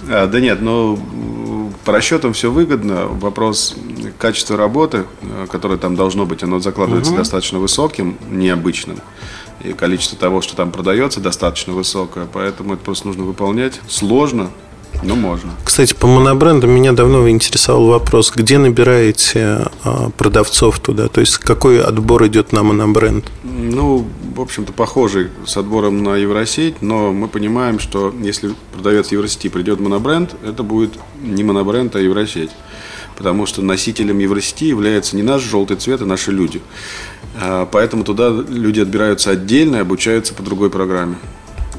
А, 0.09 0.29
да 0.29 0.39
нет, 0.39 0.63
но 0.63 0.97
по 1.85 1.93
расчетам 1.93 2.33
все 2.33 2.53
выгодно. 2.53 3.07
Вопрос 3.07 3.75
качества 4.19 4.57
работы, 4.57 5.05
которое 5.51 5.79
там 5.79 5.97
должно 5.97 6.27
быть, 6.27 6.45
оно 6.45 6.61
закладывается 6.61 7.11
угу. 7.11 7.19
достаточно 7.19 7.59
высоким, 7.59 8.17
необычным. 8.31 9.01
И 9.65 9.73
количество 9.73 10.17
того, 10.17 10.43
что 10.43 10.55
там 10.55 10.71
продается, 10.71 11.21
достаточно 11.21 11.73
высокое. 11.73 12.29
Поэтому 12.33 12.75
это 12.75 12.85
просто 12.85 13.09
нужно 13.09 13.25
выполнять. 13.25 13.81
Сложно, 13.89 14.51
ну, 15.03 15.15
можно. 15.15 15.53
Кстати, 15.65 15.95
по 15.95 16.07
монобрендам 16.07 16.71
меня 16.71 16.93
давно 16.93 17.29
интересовал 17.29 17.87
вопрос, 17.87 18.33
где 18.35 18.59
набираете 18.59 19.67
а, 19.85 20.11
продавцов 20.17 20.81
туда? 20.81 21.09
То 21.09 21.21
есть, 21.21 21.39
какой 21.39 21.83
отбор 21.83 22.27
идет 22.27 22.53
на 22.53 22.63
монобренд? 22.63 23.31
Ну, 23.45 24.07
в 24.35 24.41
общем-то, 24.41 24.73
похожий 24.73 25.29
с 25.47 25.57
отбором 25.57 26.03
на 26.03 26.17
Евросеть, 26.17 26.83
но 26.83 27.13
мы 27.13 27.29
понимаем, 27.29 27.79
что 27.79 28.13
если 28.21 28.55
продавец 28.73 29.13
Евросети 29.13 29.49
придет 29.49 29.79
в 29.79 29.83
монобренд, 29.83 30.35
это 30.45 30.63
будет 30.63 30.93
не 31.23 31.45
монобренд, 31.45 31.95
а 31.97 32.01
Евросеть. 32.01 32.51
Потому 33.17 33.47
что 33.47 33.63
носителем 33.63 34.19
Евросети 34.19 34.65
является 34.65 35.17
не 35.17 35.23
наш 35.23 35.43
желтый 35.43 35.77
цвет, 35.77 36.03
а 36.03 36.07
наши 36.07 36.33
люди. 36.33 36.61
А, 37.41 37.67
поэтому 37.67 38.05
туда 38.05 38.31
люди 38.31 38.81
отбираются 38.81 39.31
отдельно 39.31 39.77
и 39.77 39.81
обучаются 39.81 40.35
по 40.35 40.43
другой 40.43 40.71
программе. 40.71 41.17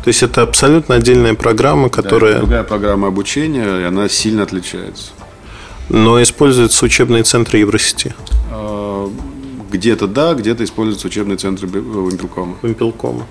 То 0.08 0.10
есть 0.10 0.24
это 0.24 0.42
абсолютно 0.42 0.96
отдельная 0.96 1.34
программа, 1.34 1.90
которая... 1.90 2.36
Да, 2.36 2.40
другая 2.40 2.64
программа 2.64 3.10
обучения, 3.10 3.82
и 3.82 3.84
она 3.84 4.08
сильно 4.08 4.44
отличается. 4.44 5.12
Но 5.90 6.24
используются 6.24 6.86
учебные 6.86 7.24
центры 7.24 7.58
Евросети? 7.58 8.16
А, 8.50 9.12
где-то 9.70 10.08
да, 10.08 10.34
где-то 10.34 10.64
используются 10.64 11.08
учебные 11.08 11.36
центры 11.36 11.68
Вимпелкома. 11.68 12.56
Вимпелкома. 12.62 13.26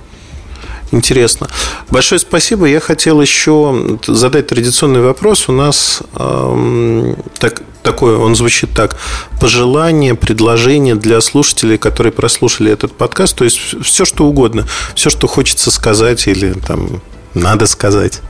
Интересно. 0.91 1.49
Большое 1.89 2.19
спасибо. 2.19 2.67
Я 2.67 2.81
хотел 2.81 3.23
еще 3.23 3.99
задать 4.07 4.49
традиционный 4.49 5.01
вопрос. 5.01 5.49
У 5.49 5.53
нас 5.53 6.03
эм, 6.15 7.17
так, 7.39 7.63
такое, 7.87 8.19
он 8.19 8.35
звучит 8.35 8.71
так. 8.75 8.97
Пожелание, 9.41 10.15
предложение 10.15 10.97
для 10.97 11.21
слушателей, 11.21 11.79
которые 11.79 12.13
прослушали 12.13 12.73
этот 12.73 12.93
подкаст. 12.93 13.37
То 13.37 13.45
есть 13.45 13.59
все, 13.83 14.05
что 14.05 14.27
угодно. 14.27 14.67
Все, 14.95 15.09
что 15.09 15.29
хочется 15.29 15.71
сказать 15.71 16.27
или 16.27 16.53
там 16.53 17.01
надо 17.35 17.67
сказать. 17.67 18.21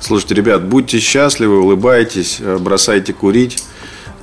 Слушайте, 0.00 0.34
ребят, 0.34 0.64
будьте 0.64 0.98
счастливы, 1.00 1.60
улыбайтесь, 1.60 2.38
э, 2.40 2.58
бросайте 2.58 3.12
курить. 3.12 3.62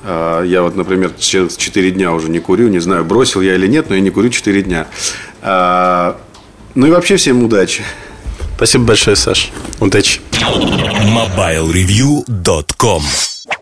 Э, 0.04 0.42
я 0.44 0.62
вот, 0.62 0.76
например, 0.76 1.12
4 1.18 1.90
дня 1.90 2.12
уже 2.12 2.28
не 2.28 2.40
курю, 2.40 2.68
не 2.68 2.80
знаю, 2.80 3.04
бросил 3.04 3.40
я 3.40 3.54
или 3.54 3.66
нет, 3.66 3.88
но 3.88 3.94
я 3.94 4.00
не 4.00 4.10
курю 4.10 4.28
4 4.30 4.62
дня. 4.62 4.86
Э, 5.42 6.14
ну 6.74 6.86
и 6.86 6.90
вообще 6.90 7.16
всем 7.16 7.42
удачи. 7.42 7.82
Спасибо 8.56 8.84
большое, 8.84 9.16
Саш. 9.16 9.50
Удачи. 9.80 10.20
MobileReview.com 10.32 13.02